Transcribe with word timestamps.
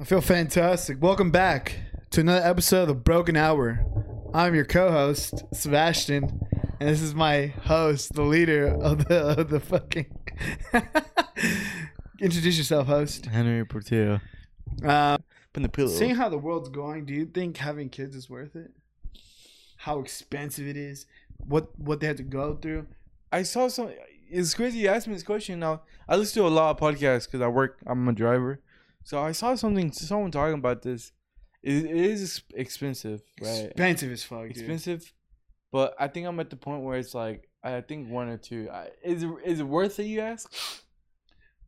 I 0.00 0.04
feel 0.04 0.20
fantastic. 0.20 1.02
Welcome 1.02 1.30
back 1.30 1.76
to 2.10 2.20
another 2.20 2.46
episode 2.46 2.82
of 2.82 2.88
the 2.88 2.94
Broken 2.94 3.36
Hour. 3.36 3.84
I'm 4.32 4.54
your 4.54 4.64
co-host 4.64 5.42
Sebastian, 5.52 6.40
and 6.78 6.88
this 6.88 7.02
is 7.02 7.14
my 7.14 7.46
host, 7.64 8.12
the 8.14 8.22
leader 8.22 8.68
of 8.68 9.08
the 9.08 9.40
of 9.40 9.50
the 9.50 9.60
fucking. 9.60 10.06
Introduce 12.20 12.58
yourself, 12.58 12.86
host. 12.86 13.26
Henry 13.26 13.64
Portillo. 13.64 14.20
Um, 14.84 15.22
Put 15.52 15.62
the 15.62 15.68
pillow. 15.68 15.88
seeing 15.88 16.14
how 16.14 16.28
the 16.28 16.38
world's 16.38 16.68
going, 16.68 17.04
do 17.04 17.12
you 17.14 17.26
think 17.26 17.56
having 17.56 17.88
kids 17.88 18.14
is 18.14 18.30
worth 18.30 18.54
it? 18.54 18.70
How 19.78 19.98
expensive 20.00 20.66
it 20.68 20.76
is, 20.76 21.06
what 21.38 21.76
what 21.78 22.00
they 22.00 22.06
have 22.06 22.16
to 22.16 22.22
go 22.22 22.54
through. 22.54 22.86
I 23.32 23.42
saw 23.42 23.68
some. 23.68 23.90
It's 24.30 24.54
crazy. 24.54 24.78
You 24.78 24.88
asked 24.88 25.08
me 25.08 25.14
this 25.14 25.22
question. 25.22 25.58
Now 25.58 25.82
I 26.08 26.16
listen 26.16 26.42
to 26.42 26.48
a 26.48 26.50
lot 26.50 26.70
of 26.70 26.76
podcasts 26.78 27.24
because 27.24 27.40
I 27.40 27.48
work. 27.48 27.78
I'm 27.86 28.06
a 28.08 28.12
driver, 28.12 28.60
so 29.08 29.22
I 29.22 29.32
saw 29.32 29.54
something. 29.54 29.90
Someone 29.90 30.30
talking 30.30 30.58
about 30.58 30.82
this. 30.82 31.12
It, 31.62 31.86
it 31.86 31.96
is 31.96 32.42
expensive, 32.54 33.22
right? 33.40 33.68
Expensive 33.70 34.12
as 34.12 34.22
fuck, 34.22 34.42
dude. 34.42 34.50
Expensive, 34.50 35.14
but 35.72 35.94
I 35.98 36.08
think 36.08 36.26
I'm 36.26 36.38
at 36.40 36.50
the 36.50 36.56
point 36.56 36.82
where 36.82 36.98
it's 36.98 37.14
like 37.14 37.48
I 37.64 37.80
think 37.80 38.10
one 38.10 38.28
or 38.28 38.36
two. 38.36 38.68
I, 38.70 38.88
is 39.02 39.22
it, 39.22 39.30
is 39.46 39.60
it 39.60 39.62
worth 39.62 39.98
it? 39.98 40.04
You 40.04 40.20
ask. 40.20 40.52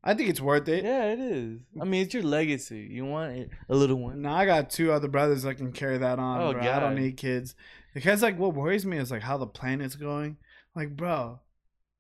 I 0.05 0.13
think 0.13 0.29
it's 0.29 0.41
worth 0.41 0.69
it. 0.69 0.85
Yeah, 0.85 1.13
it 1.13 1.19
is. 1.19 1.61
I 1.81 1.85
mean, 1.85 2.03
it's 2.03 2.13
your 2.13 2.25
legacy. 2.25 2.87
You 2.91 3.07
want 3.07 3.33
it, 3.33 3.51
a 3.71 3.75
little 3.75 3.97
one. 3.97 4.21
No, 4.21 4.33
I 4.33 4.45
got 4.45 4.69
two 4.69 4.93
other 4.93 5.09
brothers 5.09 5.45
that 5.45 5.55
can 5.55 5.73
carry 5.73 5.97
that 5.97 6.19
on. 6.19 6.43
Oh, 6.43 6.53
bro. 6.53 6.61
I 6.61 6.79
don't 6.79 6.95
need 6.95 7.17
kids. 7.17 7.55
Because 7.95 8.23
like 8.23 8.39
what 8.39 8.53
worries 8.53 8.85
me 8.85 8.99
is 8.99 9.11
like 9.11 9.23
how 9.23 9.39
the 9.39 9.47
planet's 9.47 9.97
going. 9.97 10.37
Like, 10.77 10.95
bro, 10.95 11.41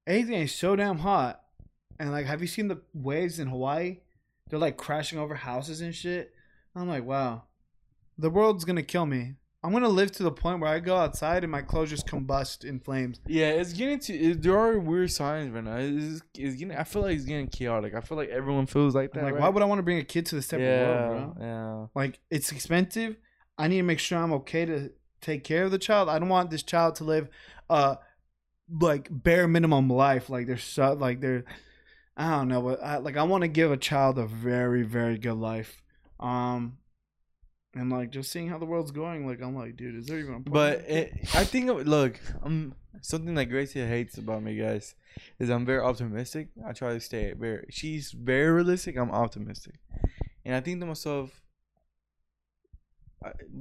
everything 0.06 0.42
is 0.42 0.55
so 0.55 0.77
damn 0.77 0.98
hot. 0.98 1.41
And 1.98 2.12
like, 2.12 2.27
have 2.27 2.42
you 2.42 2.47
seen 2.47 2.69
the 2.69 2.83
waves 2.92 3.38
in 3.38 3.48
Hawaii? 3.48 4.00
They're 4.50 4.59
like 4.59 4.77
crashing 4.77 5.18
over 5.18 5.34
houses 5.34 5.80
and 5.80 5.95
shit. 5.95 6.32
I'm 6.74 6.88
like, 6.88 7.04
wow, 7.04 7.45
the 8.18 8.30
world's 8.30 8.64
gonna 8.64 8.82
kill 8.82 9.06
me. 9.06 9.34
I'm 9.62 9.72
gonna 9.72 9.88
live 9.88 10.11
to 10.12 10.22
the 10.22 10.33
point 10.33 10.61
where 10.61 10.70
I 10.70 10.78
go 10.78 10.97
outside 10.97 11.44
and 11.44 11.52
my 11.52 11.62
clothes 11.62 11.91
just 11.91 12.06
combust 12.06 12.64
in 12.64 12.80
flames. 12.80 13.20
Yeah, 13.27 13.50
it's 13.50 13.72
getting 13.72 13.98
to. 14.00 14.14
It, 14.14 14.42
there 14.42 14.58
are 14.58 14.78
weird 14.78 15.10
signs 15.10 15.52
right 15.52 15.62
now. 15.62 15.77
It's, 15.77 16.22
it's 16.34 16.56
getting. 16.56 16.75
I 16.75 16.84
feel 16.84 17.02
like 17.02 17.16
it's 17.16 17.27
getting 17.27 17.48
chaotic. 17.48 17.94
I 17.94 18.00
feel 18.00 18.16
like 18.16 18.30
everyone 18.30 18.66
feels 18.66 18.94
like 18.94 19.12
that. 19.12 19.20
I'm 19.20 19.25
like, 19.27 19.34
right? 19.34 19.42
why 19.42 19.48
would 19.50 19.62
I 19.62 19.66
want 19.66 19.78
to 19.78 19.83
bring 19.83 19.98
a 19.98 20.05
kid 20.05 20.27
to 20.27 20.34
this 20.34 20.48
type 20.48 20.60
yeah, 20.60 20.66
of 20.66 21.08
world, 21.10 21.34
bro? 21.36 21.47
yeah. 21.47 21.86
Like 21.94 22.19
it's 22.30 22.50
expensive. 22.53 23.16
I 23.58 23.69
need 23.69 23.77
to 23.77 23.82
make 23.82 23.98
sure 23.98 24.19
I'm 24.19 24.32
okay 24.32 24.64
to 24.64 24.91
take 25.20 25.44
care 25.44 25.64
of 25.64 25.70
the 25.70 25.78
child. 25.78 26.08
I 26.08 26.19
don't 26.19 26.30
want 26.30 26.50
this 26.50 26.62
child 26.62 26.94
to 26.97 27.05
live 27.05 27.28
uh 27.69 27.97
like 28.80 29.08
bare 29.10 29.47
minimum 29.47 29.91
life. 29.91 30.30
Like 30.30 30.47
they're 30.47 30.56
so 30.56 30.94
like 30.94 31.20
they're 31.20 31.44
I 32.20 32.32
don't 32.32 32.48
know, 32.48 32.60
but 32.60 32.82
I 32.82 32.98
like 32.98 33.16
I 33.16 33.22
want 33.22 33.42
to 33.42 33.48
give 33.48 33.72
a 33.72 33.78
child 33.78 34.18
a 34.18 34.26
very, 34.26 34.82
very 34.82 35.16
good 35.16 35.38
life. 35.38 35.82
Um 36.20 36.76
and 37.74 37.90
like 37.90 38.10
just 38.10 38.30
seeing 38.30 38.48
how 38.48 38.58
the 38.58 38.66
world's 38.66 38.90
going, 38.90 39.26
like 39.26 39.40
I'm 39.40 39.56
like, 39.56 39.76
dude, 39.76 39.94
is 39.96 40.06
there 40.06 40.18
even 40.18 40.34
a 40.34 40.36
point? 40.36 40.52
But 40.52 40.80
it, 40.80 41.14
I 41.34 41.44
think 41.44 41.70
look, 41.86 42.20
um, 42.42 42.74
something 43.00 43.34
that 43.36 43.46
Gracie 43.46 43.86
hates 43.86 44.18
about 44.18 44.42
me, 44.42 44.56
guys, 44.56 44.94
is 45.38 45.48
I'm 45.48 45.64
very 45.64 45.80
optimistic. 45.80 46.48
I 46.66 46.72
try 46.72 46.92
to 46.92 47.00
stay 47.00 47.32
very. 47.32 47.66
She's 47.70 48.10
very 48.10 48.50
realistic. 48.50 48.98
I'm 48.98 49.12
optimistic, 49.12 49.76
and 50.44 50.54
I 50.54 50.60
think 50.60 50.80
to 50.80 50.86
myself, 50.86 51.41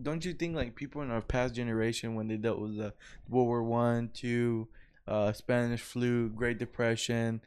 don't 0.02 0.25
you 0.25 0.33
think 0.33 0.55
like 0.55 0.75
people 0.75 1.02
in 1.02 1.11
our 1.11 1.21
past 1.21 1.53
generation 1.55 2.15
when 2.15 2.27
they 2.27 2.37
dealt 2.37 2.59
with 2.59 2.75
the 2.75 2.93
World 3.30 3.47
War 3.47 3.63
One, 3.63 4.09
Two, 4.13 4.67
uh, 5.07 5.31
Spanish 5.31 5.81
flu, 5.81 6.30
Great 6.30 6.57
Depression, 6.57 7.41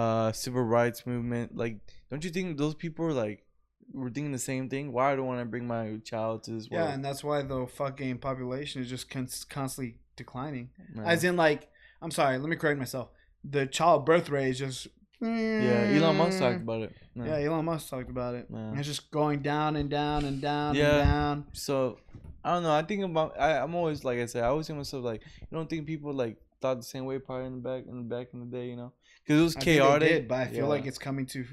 uh, 0.00 0.32
Civil 0.32 0.62
Rights 0.62 1.06
Movement, 1.06 1.56
like, 1.56 1.78
don't 2.10 2.22
you 2.24 2.30
think 2.30 2.58
those 2.58 2.74
people 2.74 3.06
are 3.06 3.12
like 3.12 3.44
were 3.92 4.10
thinking 4.10 4.32
the 4.32 4.38
same 4.38 4.68
thing? 4.68 4.92
Why 4.92 5.14
do 5.16 5.22
I 5.22 5.26
want 5.26 5.40
to 5.40 5.44
bring 5.46 5.66
my 5.66 5.98
child 6.04 6.42
to 6.44 6.50
this 6.52 6.68
world? 6.70 6.88
yeah, 6.88 6.94
and 6.94 7.04
that's 7.04 7.22
why 7.24 7.42
the 7.42 7.66
fucking 7.66 8.18
population 8.18 8.82
is 8.82 8.88
just 8.88 9.08
con- 9.10 9.28
constantly 9.48 9.98
declining. 10.16 10.70
Yeah. 10.94 11.04
As 11.12 11.24
in 11.24 11.36
like 11.36 11.68
I'm 12.02 12.10
sorry, 12.10 12.38
let 12.38 12.48
me 12.48 12.56
correct 12.56 12.78
myself. 12.78 13.08
The 13.42 13.66
child 13.66 14.04
birth 14.04 14.28
rate 14.28 14.50
is 14.50 14.58
just 14.58 14.88
Yeah, 15.20 15.92
Elon 15.96 16.16
Musk 16.16 16.38
talked 16.40 16.62
about 16.62 16.82
it. 16.82 16.92
Yeah, 17.14 17.38
Elon 17.38 17.64
Musk 17.64 17.88
talked 17.88 18.10
about 18.10 18.34
it. 18.34 18.46
Yeah. 18.52 18.74
It's 18.78 18.86
just 18.88 19.10
going 19.10 19.40
down 19.40 19.76
and 19.76 19.88
down 19.88 20.24
and 20.26 20.42
down 20.42 20.74
Yeah. 20.74 20.96
and 20.98 21.08
down. 21.08 21.46
So 21.52 21.98
I 22.44 22.52
don't 22.54 22.62
know. 22.64 22.72
I 22.72 22.82
think 22.82 23.02
about. 23.04 23.34
I, 23.40 23.58
I'm 23.58 23.74
always 23.74 24.04
like 24.04 24.18
I 24.18 24.26
said. 24.26 24.44
I 24.44 24.48
always 24.48 24.66
think 24.66 24.76
myself 24.76 25.02
like, 25.04 25.22
you 25.40 25.56
don't 25.56 25.68
think 25.70 25.86
people 25.86 26.12
like 26.12 26.36
thought 26.60 26.76
the 26.78 26.82
same 26.82 27.04
way 27.04 27.18
probably 27.18 27.46
in 27.46 27.54
the 27.62 27.68
back 27.68 27.84
in 27.88 27.96
the 27.98 28.14
back 28.16 28.28
in 28.32 28.40
the 28.40 28.46
day, 28.46 28.66
you 28.68 28.76
know? 28.76 28.92
Because 29.24 29.40
it 29.40 29.44
was 29.44 29.56
I 29.56 29.60
chaotic. 29.60 30.08
did, 30.08 30.28
but 30.28 30.38
I 30.38 30.46
feel 30.48 30.58
Yeah. 30.58 30.64
like 30.74 30.86
it's 30.86 30.98
coming 30.98 31.26
to 31.26 31.44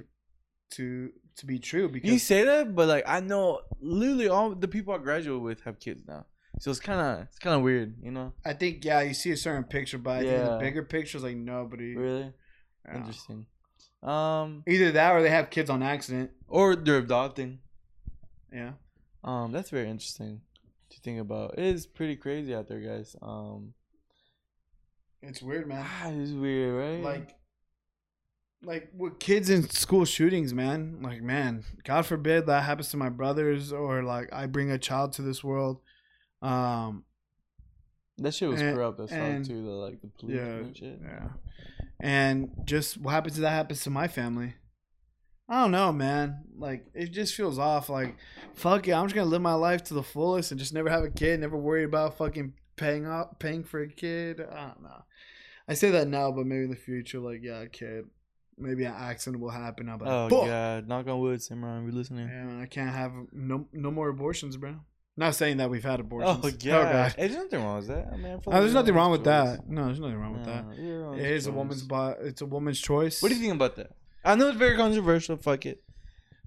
to 0.71 1.11
to 1.37 1.45
be 1.45 1.59
true 1.59 1.89
because 1.89 2.09
You 2.09 2.19
say 2.19 2.43
that, 2.45 2.75
but 2.75 2.87
like 2.87 3.03
I 3.07 3.19
know 3.19 3.61
literally 3.79 4.27
all 4.27 4.53
the 4.55 4.67
people 4.67 4.93
I 4.93 4.97
graduate 4.99 5.41
with 5.41 5.61
have 5.61 5.79
kids 5.79 6.03
now. 6.07 6.25
So 6.59 6.71
it's 6.71 6.79
kind 6.79 7.01
of 7.01 7.23
it's 7.27 7.39
kind 7.39 7.55
of 7.55 7.61
weird, 7.61 7.95
you 8.01 8.11
know? 8.11 8.33
I 8.45 8.53
think 8.53 8.83
yeah, 8.85 9.01
you 9.01 9.13
see 9.13 9.31
a 9.31 9.37
certain 9.37 9.63
picture, 9.65 9.97
but 9.97 10.11
I 10.17 10.19
think 10.23 10.43
the 10.45 10.51
Yeah. 10.51 10.57
bigger 10.57 10.83
pictures 10.83 11.23
like 11.23 11.35
nobody. 11.35 11.95
Really 11.95 12.31
Yeah. 12.85 12.97
interesting. 12.97 13.45
Um, 14.01 14.63
Either 14.67 14.91
that 14.91 15.11
or 15.13 15.21
they 15.21 15.29
have 15.29 15.49
kids 15.49 15.69
on 15.69 15.81
accident. 15.81 16.31
or 16.47 16.75
they're 16.75 16.97
adopting. 16.99 17.59
Yeah. 18.51 18.73
Um, 19.23 19.51
that's 19.51 19.69
very 19.69 19.89
interesting 19.89 20.41
to 20.89 20.99
think 20.99 21.19
about. 21.19 21.57
It 21.57 21.63
is 21.65 21.87
pretty 21.87 22.15
crazy 22.17 22.53
out 22.53 22.67
there, 22.67 22.81
guys. 22.81 23.15
Um, 23.21 23.73
It's 25.25 25.41
weird, 25.41 25.67
man. 25.67 25.85
ah, 25.85 26.09
it's 26.09 26.31
weird, 26.31 26.73
right? 26.75 27.03
Like 27.03 27.35
like 28.65 28.89
with 28.95 29.19
kids 29.19 29.49
in 29.49 29.69
school 29.69 30.05
shootings, 30.05 30.53
man. 30.53 30.99
Like 31.01 31.21
man, 31.21 31.63
God 31.83 32.05
forbid 32.05 32.45
that 32.47 32.63
happens 32.63 32.89
to 32.89 32.97
my 32.97 33.09
brothers 33.09 33.71
or 33.73 34.03
like 34.03 34.31
I 34.33 34.45
bring 34.47 34.71
a 34.71 34.77
child 34.77 35.13
to 35.13 35.21
this 35.21 35.43
world. 35.43 35.79
Um 36.41 37.03
that 38.17 38.33
shit 38.33 38.49
was 38.49 38.61
and- 38.61 38.75
corrupt 38.75 38.99
as 38.99 39.09
fuck 39.09 39.43
too. 39.47 39.63
The 39.63 39.71
like 39.71 40.01
the 40.01 40.07
police 40.07 40.35
yeah, 40.35 40.43
and 40.43 40.77
shit. 40.77 40.99
Yeah. 41.03 41.27
And 41.99 42.49
just 42.65 42.97
what 42.97 43.11
happens 43.11 43.35
to 43.35 43.41
that 43.41 43.51
happens 43.51 43.81
to 43.83 43.89
my 43.89 44.07
family. 44.07 44.55
I 45.49 45.61
don't 45.61 45.71
know, 45.71 45.91
man. 45.91 46.43
Like 46.57 46.85
it 46.93 47.07
just 47.11 47.35
feels 47.35 47.59
off. 47.59 47.89
Like, 47.89 48.15
fuck 48.53 48.87
it, 48.87 48.93
I'm 48.93 49.05
just 49.05 49.15
gonna 49.15 49.29
live 49.29 49.41
my 49.41 49.53
life 49.55 49.83
to 49.85 49.93
the 49.93 50.03
fullest 50.03 50.51
and 50.51 50.59
just 50.59 50.73
never 50.73 50.89
have 50.89 51.03
a 51.03 51.09
kid, 51.09 51.39
never 51.39 51.57
worry 51.57 51.83
about 51.83 52.17
fucking 52.17 52.53
paying 52.75 53.05
up 53.05 53.39
paying 53.39 53.63
for 53.63 53.81
a 53.81 53.87
kid. 53.89 54.41
I 54.41 54.67
don't 54.67 54.83
know. 54.83 55.03
I 55.67 55.73
say 55.75 55.91
that 55.91 56.07
now, 56.07 56.31
but 56.31 56.45
maybe 56.45 56.63
in 56.65 56.69
the 56.69 56.75
future, 56.75 57.19
like, 57.19 57.39
yeah, 57.41 57.61
a 57.61 57.67
kid. 57.67 58.05
Maybe 58.57 58.83
an 58.83 58.93
accident 58.95 59.41
will 59.41 59.49
happen. 59.49 59.89
I'll 59.89 59.97
be 59.97 60.05
like, 60.05 60.13
Oh 60.13 60.29
"Fuck." 60.29 60.47
god, 60.47 60.87
knock 60.87 61.07
on 61.07 61.19
wood, 61.19 61.39
Simran, 61.39 61.85
we 61.85 61.91
listening. 61.91 62.27
Yeah, 62.27 62.43
man, 62.43 62.61
I 62.61 62.67
can't 62.67 62.93
have 62.93 63.11
no 63.31 63.65
no 63.73 63.89
more 63.89 64.09
abortions, 64.09 64.57
bro. 64.57 64.75
Not 65.15 65.35
saying 65.35 65.57
that 65.57 65.69
we've 65.69 65.83
had 65.83 65.99
oh, 65.99 66.03
abortions. 66.03 66.39
Oh 66.43 66.51
god, 66.51 67.15
there's 67.17 67.35
nothing 67.35 67.63
wrong 67.63 67.77
with 67.77 67.87
that. 67.87 68.09
I 68.13 68.17
mean, 68.17 68.25
I 68.25 68.35
Oh, 68.45 68.61
there's 68.61 68.73
nothing 68.73 68.93
wrong 68.93 69.11
with 69.11 69.21
choice. 69.21 69.57
that. 69.57 69.67
No, 69.69 69.85
there's 69.85 69.99
nothing 69.99 70.17
wrong 70.17 70.33
with 70.33 70.45
that. 70.45 70.65
No, 70.65 70.71
everyone's 70.71 71.19
It 71.19 71.31
is 71.31 71.47
a 71.47 71.51
woman's 71.51 71.81
body. 71.83 72.15
It's 72.21 72.41
a 72.41 72.45
woman's 72.45 72.79
choice. 72.79 73.21
What 73.21 73.29
do 73.29 73.35
you 73.35 73.41
think 73.41 73.53
about 73.53 73.75
that? 73.77 73.91
I 74.25 74.35
know 74.35 74.49
it's 74.49 74.57
very 74.57 74.75
controversial. 74.75 75.37
Fuck 75.37 75.65
it, 75.65 75.83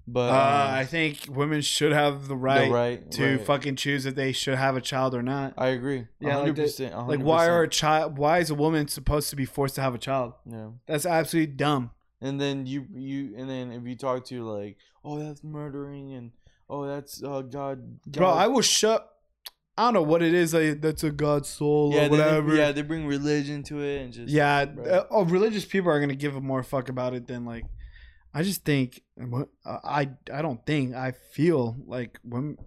but 0.08 0.30
Uh, 0.30 0.32
um, 0.32 0.74
I 0.74 0.84
think 0.84 1.26
women 1.28 1.60
should 1.62 1.92
have 1.92 2.22
the 2.22 2.28
the 2.28 2.36
right, 2.36 2.70
right 2.70 3.10
to 3.12 3.36
right. 3.36 3.44
fucking 3.46 3.76
choose 3.76 4.06
if 4.06 4.14
they 4.14 4.32
should 4.32 4.54
have 4.56 4.76
a 4.76 4.80
child 4.80 5.14
or 5.14 5.22
not. 5.22 5.54
I 5.58 5.68
agree. 5.68 5.96
Yeah, 5.98 6.04
Yeah, 6.20 6.26
like 6.28 6.38
hundred 6.38 6.56
the- 6.56 6.62
percent. 6.62 7.08
Like, 7.08 7.20
why 7.20 7.48
are 7.48 7.62
a 7.62 7.68
child? 7.68 8.16
Why 8.18 8.38
is 8.38 8.50
a 8.50 8.54
woman 8.54 8.88
supposed 8.88 9.30
to 9.30 9.36
be 9.36 9.44
forced 9.44 9.74
to 9.76 9.80
have 9.82 9.94
a 9.94 9.98
child? 9.98 10.34
yeah? 10.50 10.68
That's 10.86 11.06
absolutely 11.06 11.54
dumb. 11.54 11.90
And 12.20 12.40
then 12.40 12.66
you 12.66 12.86
you 12.94 13.34
and 13.36 13.48
then 13.50 13.72
if 13.72 13.84
you 13.86 13.96
talk 13.96 14.24
to 14.26 14.42
like, 14.44 14.76
oh 15.04 15.18
that's 15.18 15.42
murdering 15.44 16.12
and 16.14 16.30
oh 16.70 16.86
that's 16.86 17.22
uh 17.22 17.42
God, 17.42 17.50
God. 17.50 18.12
Bro, 18.12 18.30
I 18.30 18.46
will 18.46 18.62
shut. 18.62 19.12
I 19.78 19.84
don't 19.84 19.92
know 19.94 20.02
what 20.02 20.22
it 20.22 20.32
is. 20.32 20.54
Like, 20.54 20.80
that's 20.80 21.04
a 21.04 21.10
God's 21.10 21.50
soul 21.50 21.92
yeah 21.92 21.98
or 21.98 22.02
they- 22.04 22.08
whatever. 22.08 22.54
yeah 22.56 22.72
they 22.72 22.80
bring 22.82 23.06
religion 23.06 23.62
to 23.64 23.80
it 23.82 24.00
and 24.02 24.12
just 24.12 24.28
yeah. 24.32 24.64
Bro. 24.64 24.84
uh, 24.86 25.04
oh, 25.10 25.24
religious 25.24 25.64
people 25.66 25.90
are 25.90 26.00
gonna 26.00 26.14
give 26.14 26.34
a 26.36 26.40
more 26.40 26.62
fuck 26.62 26.88
about 26.88 27.12
it 27.14 27.26
than 27.26 27.44
like. 27.44 27.64
I 28.38 28.42
just 28.42 28.64
think. 28.64 29.00
what- 29.16 29.48
I 29.64 30.10
I 30.32 30.42
don't 30.42 30.64
think. 30.66 30.94
I 30.94 31.12
feel 31.12 31.76
like 31.86 32.18
women. 32.22 32.58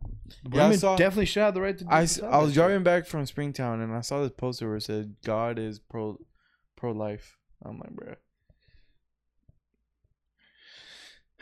Yeah, 0.52 0.64
Women 0.64 0.78
saw- 0.80 0.96
definitely 0.96 1.26
should 1.26 1.42
have 1.44 1.54
the 1.54 1.62
right 1.62 1.78
to. 1.78 1.84
do 1.84 1.90
I, 1.90 2.08
I 2.24 2.38
was 2.42 2.54
driving 2.54 2.84
back 2.84 3.06
from 3.06 3.26
Springtown 3.26 3.82
and 3.82 3.94
I 3.94 4.02
saw 4.02 4.22
this 4.22 4.32
poster 4.38 4.68
where 4.68 4.78
it 4.78 4.84
said 4.84 5.16
God 5.26 5.60
is 5.60 5.80
pro 5.80 6.18
pro 6.76 6.92
life. 6.92 7.38
I'm 7.64 7.78
like, 7.80 7.92
bro. 7.92 8.16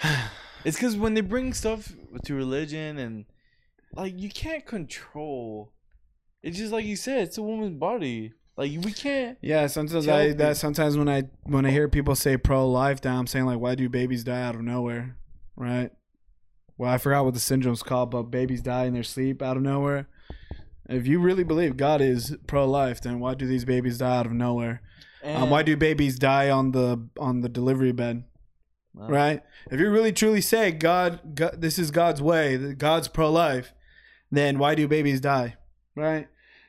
It's 0.65 0.75
because 0.75 0.97
when 0.97 1.13
they 1.13 1.21
bring 1.21 1.53
stuff 1.53 1.93
to 2.25 2.33
religion 2.35 2.97
and 2.97 3.25
like 3.93 4.19
you 4.19 4.29
can't 4.29 4.65
control. 4.65 5.71
It's 6.43 6.57
just 6.57 6.73
like 6.73 6.85
you 6.85 6.95
said, 6.95 7.19
it's 7.23 7.37
a 7.37 7.43
woman's 7.43 7.77
body. 7.79 8.33
Like 8.57 8.71
we 8.83 8.91
can't. 8.91 9.37
Yeah, 9.41 9.67
sometimes 9.67 10.07
I 10.07 10.33
that 10.33 10.57
sometimes 10.57 10.97
when 10.97 11.07
I 11.07 11.23
when 11.43 11.65
I 11.65 11.71
hear 11.71 11.87
people 11.87 12.15
say 12.15 12.37
pro 12.37 12.67
life, 12.67 13.05
I'm 13.05 13.27
saying 13.27 13.45
like, 13.45 13.59
why 13.59 13.75
do 13.75 13.87
babies 13.87 14.23
die 14.23 14.41
out 14.41 14.55
of 14.55 14.61
nowhere, 14.61 15.15
right? 15.55 15.91
Well, 16.77 16.91
I 16.91 16.97
forgot 16.97 17.25
what 17.25 17.35
the 17.35 17.39
syndrome's 17.39 17.83
called, 17.83 18.11
but 18.11 18.23
babies 18.23 18.61
die 18.61 18.85
in 18.85 18.93
their 18.93 19.03
sleep 19.03 19.41
out 19.41 19.57
of 19.57 19.63
nowhere. 19.63 20.07
If 20.89 21.05
you 21.05 21.19
really 21.19 21.43
believe 21.43 21.77
God 21.77 22.01
is 22.01 22.35
pro 22.47 22.65
life, 22.65 23.01
then 23.01 23.19
why 23.19 23.35
do 23.35 23.45
these 23.45 23.65
babies 23.65 23.99
die 23.99 24.17
out 24.17 24.25
of 24.25 24.31
nowhere? 24.31 24.81
Um, 25.23 25.49
why 25.49 25.61
do 25.61 25.75
babies 25.75 26.17
die 26.17 26.49
on 26.49 26.71
the 26.71 27.07
on 27.19 27.41
the 27.41 27.49
delivery 27.49 27.91
bed? 27.91 28.23
Wow. 28.93 29.09
right? 29.09 29.43
If 29.69 29.79
you 29.79 29.91
really 29.91 30.11
truly 30.11 30.41
say 30.41 30.71
God, 30.71 31.35
God 31.35 31.61
this 31.61 31.77
is 31.77 31.91
God's 31.91 32.21
way, 32.21 32.73
God's 32.73 33.07
pro 33.07 33.31
life, 33.31 33.73
then 34.31 34.57
why 34.57 34.73
do 34.73 34.87
babies 34.87 35.21
die, 35.21 35.57
right? 35.95 36.27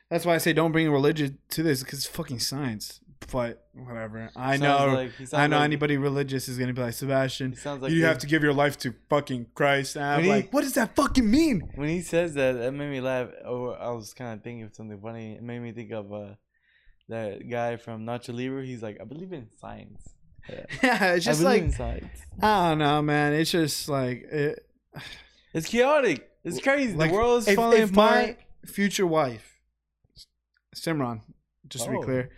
That's 0.09 0.25
why 0.25 0.35
I 0.35 0.37
say 0.39 0.53
don't 0.53 0.71
bring 0.71 0.89
religion 0.91 1.37
to 1.49 1.63
this 1.63 1.83
because 1.83 1.99
it's 1.99 2.07
fucking 2.07 2.39
science. 2.39 2.99
But 3.31 3.67
whatever, 3.73 4.29
I 4.35 4.57
know, 4.57 4.87
like- 4.93 5.11
I 5.33 5.45
know 5.47 5.57
like- 5.57 5.65
anybody 5.65 5.97
religious 5.97 6.47
is 6.47 6.57
gonna 6.57 6.73
be 6.73 6.81
like 6.81 6.93
Sebastian. 6.93 7.55
Like 7.63 7.91
you 7.91 8.05
have 8.05 8.17
to 8.19 8.27
give 8.27 8.41
your 8.41 8.53
life 8.53 8.77
to 8.79 8.95
fucking 9.09 9.47
Christ. 9.53 9.97
And 9.97 10.05
I'm 10.05 10.23
he- 10.23 10.29
like, 10.29 10.51
what 10.53 10.61
does 10.63 10.73
that 10.73 10.95
fucking 10.95 11.29
mean? 11.29 11.69
When 11.75 11.89
he 11.89 12.01
says 12.01 12.33
that, 12.35 12.53
that 12.53 12.71
made 12.71 12.89
me 12.89 13.01
laugh. 13.01 13.29
Or 13.45 13.79
I 13.79 13.91
was 13.91 14.13
kind 14.13 14.33
of 14.35 14.43
thinking 14.43 14.63
of 14.63 14.73
something 14.73 14.99
funny. 14.99 15.33
It 15.33 15.43
made 15.43 15.59
me 15.59 15.73
think 15.73 15.91
of 15.91 16.11
uh, 16.11 16.29
that 17.09 17.47
guy 17.49 17.75
from 17.77 18.05
Nacho 18.05 18.29
Libre. 18.33 18.65
He's 18.65 18.81
like, 18.81 18.97
I 18.99 19.03
believe 19.03 19.31
in 19.33 19.47
science. 19.59 20.07
Yeah. 20.49 20.65
Yeah, 20.81 21.13
it's 21.13 21.25
just 21.25 21.41
I 21.41 21.43
believe 21.43 21.61
like 21.61 21.69
in 21.69 21.71
science. 21.77 22.19
I 22.41 22.69
don't 22.69 22.79
know, 22.79 23.01
man. 23.03 23.33
It's 23.33 23.51
just 23.51 23.89
like 23.89 24.23
it, 24.23 24.65
It's 25.53 25.67
chaotic. 25.67 26.27
It's 26.43 26.61
crazy. 26.61 26.93
the 26.93 27.09
world 27.09 27.39
is 27.43 27.47
if, 27.49 27.55
falling 27.57 27.81
if 27.83 27.91
apart. 27.91 28.27
my 28.27 28.37
future 28.65 29.05
wife, 29.05 29.58
Simran, 30.75 31.21
just 31.67 31.85
to 31.85 31.91
Oh. 31.91 31.99
be 31.99 32.05
clear, 32.05 32.29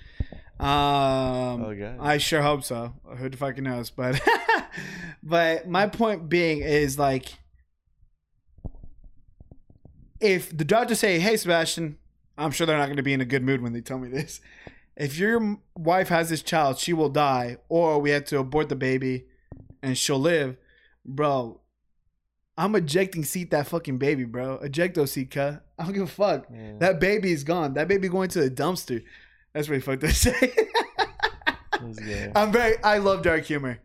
um, 0.60 1.62
Oh, 1.64 1.76
God. 1.78 1.98
I 2.00 2.18
sure 2.18 2.42
hope 2.42 2.64
so. 2.64 2.94
Who 3.18 3.30
the 3.30 3.38
fucking 3.38 3.64
knows? 3.64 3.90
But 3.90 4.22
but 5.24 5.68
my 5.68 5.88
point 5.88 6.30
being 6.30 6.60
is 6.62 6.98
like 7.00 7.34
if 10.20 10.56
the 10.56 10.66
doctors 10.66 11.00
say, 11.00 11.20
"Hey, 11.20 11.38
Sebastian," 11.38 11.98
I'm 12.38 12.52
sure 12.52 12.68
they're 12.68 12.78
not 12.78 12.86
going 12.88 12.98
to 12.98 13.04
be 13.04 13.14
in 13.14 13.22
a 13.22 13.26
good 13.26 13.44
mood 13.44 13.62
when 13.62 13.74
they 13.74 13.82
tell 13.82 13.98
me 14.00 14.10
this. 14.10 14.40
If 14.96 15.18
your 15.18 15.58
wife 15.76 16.10
has 16.10 16.30
this 16.30 16.42
child, 16.44 16.78
she 16.78 16.94
will 16.94 17.10
die, 17.10 17.58
or 17.70 18.00
we 18.00 18.12
have 18.12 18.26
to 18.26 18.40
abort 18.40 18.70
the 18.70 18.76
baby, 18.76 19.26
and 19.82 19.98
she'll 19.98 20.20
live, 20.20 20.58
bro. 21.06 21.61
I'm 22.62 22.76
ejecting 22.76 23.24
seat 23.24 23.50
that 23.52 23.66
fucking 23.66 23.98
baby, 23.98 24.24
bro. 24.24 24.60
Ejecto 24.60 25.10
seat, 25.10 25.32
cut. 25.32 25.66
I 25.80 25.84
don't 25.84 25.94
give 25.94 26.04
a 26.04 26.08
fuck. 26.08 26.46
Yeah. 26.54 26.74
That 26.78 27.00
baby 27.00 27.32
is 27.32 27.44
gone. 27.44 27.74
That 27.74 27.88
baby 27.88 28.08
going 28.08 28.30
to 28.30 28.40
the 28.40 28.52
dumpster. 28.52 29.04
That's 29.52 29.68
really 29.68 29.82
fucked 29.82 30.08
say. 30.10 30.54
I'm 32.36 32.52
very. 32.52 32.76
I 32.84 33.00
love 33.00 33.24
dark 33.24 33.46
humor. 33.46 33.80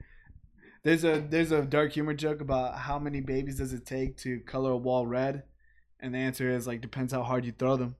There's 0.82 1.04
a 1.04 1.24
there's 1.26 1.52
a 1.52 1.62
dark 1.62 1.92
humor 1.92 2.12
joke 2.12 2.42
about 2.42 2.76
how 2.76 2.98
many 2.98 3.22
babies 3.22 3.56
does 3.56 3.72
it 3.72 3.86
take 3.86 4.18
to 4.18 4.40
color 4.40 4.72
a 4.72 4.76
wall 4.76 5.06
red, 5.06 5.44
and 5.98 6.14
the 6.14 6.18
answer 6.18 6.50
is 6.50 6.66
like 6.66 6.82
depends 6.82 7.14
how 7.14 7.22
hard 7.22 7.46
you 7.46 7.52
throw 7.52 7.78
them. 7.78 7.96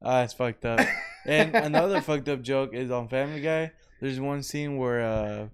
Ah, 0.00 0.22
it's 0.22 0.32
fucked 0.32 0.64
up. 0.64 0.78
And 1.26 1.56
another 1.56 2.00
fucked 2.00 2.28
up 2.28 2.42
joke 2.42 2.72
is 2.72 2.90
on 2.92 3.08
Family 3.08 3.40
Guy. 3.40 3.72
There's 4.00 4.20
one 4.20 4.44
scene 4.44 4.76
where 4.76 5.00
uh, 5.00 5.48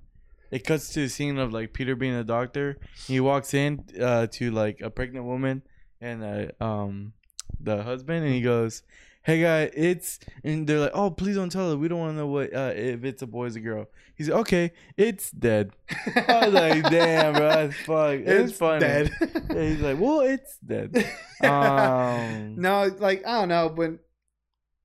it 0.51 0.65
cuts 0.65 0.93
to 0.95 1.05
a 1.05 1.09
scene 1.09 1.39
of 1.39 1.53
like 1.53 1.73
Peter 1.73 1.95
being 1.97 2.15
a 2.15 2.25
doctor. 2.25 2.79
He 3.07 3.21
walks 3.21 3.55
in 3.55 3.85
uh, 4.01 4.27
to 4.33 4.51
like 4.51 4.81
a 4.81 4.91
pregnant 4.91 5.27
woman 5.27 5.63
and 6.01 6.23
uh, 6.25 6.65
um 6.65 7.13
the 7.61 7.83
husband, 7.83 8.25
and 8.25 8.35
he 8.35 8.41
goes, 8.41 8.83
"Hey 9.23 9.43
guy, 9.43 9.71
it's," 9.75 10.19
and 10.43 10.67
they're 10.67 10.79
like, 10.79 10.93
"Oh, 10.95 11.11
please 11.11 11.37
don't 11.37 11.51
tell 11.51 11.71
her. 11.71 11.77
We 11.77 11.89
don't 11.89 11.99
want 11.99 12.13
to 12.13 12.17
know 12.17 12.27
what 12.27 12.55
uh, 12.55 12.73
if 12.75 13.05
it's 13.05 13.23
a 13.23 13.27
boy 13.27 13.45
or 13.45 13.49
a 13.49 13.61
girl." 13.61 13.87
He's 14.15 14.29
like, 14.29 14.41
"Okay, 14.41 14.73
it's 14.97 15.31
dead." 15.31 15.73
I 16.17 16.47
was 16.47 16.55
like, 16.55 16.83
"Damn, 16.91 17.35
bro, 17.35 17.49
that's 17.49 17.77
fuck. 17.83 18.21
It's, 18.21 18.53
funny." 18.53 18.81
dead. 18.81 19.11
Yeah, 19.51 19.63
he's 19.63 19.81
like, 19.81 20.01
"Well, 20.01 20.21
it's 20.21 20.59
dead." 20.59 21.07
Um, 21.43 22.57
no, 22.61 22.95
like 22.99 23.27
I 23.27 23.41
don't 23.41 23.49
know, 23.49 23.71
but 23.71 23.93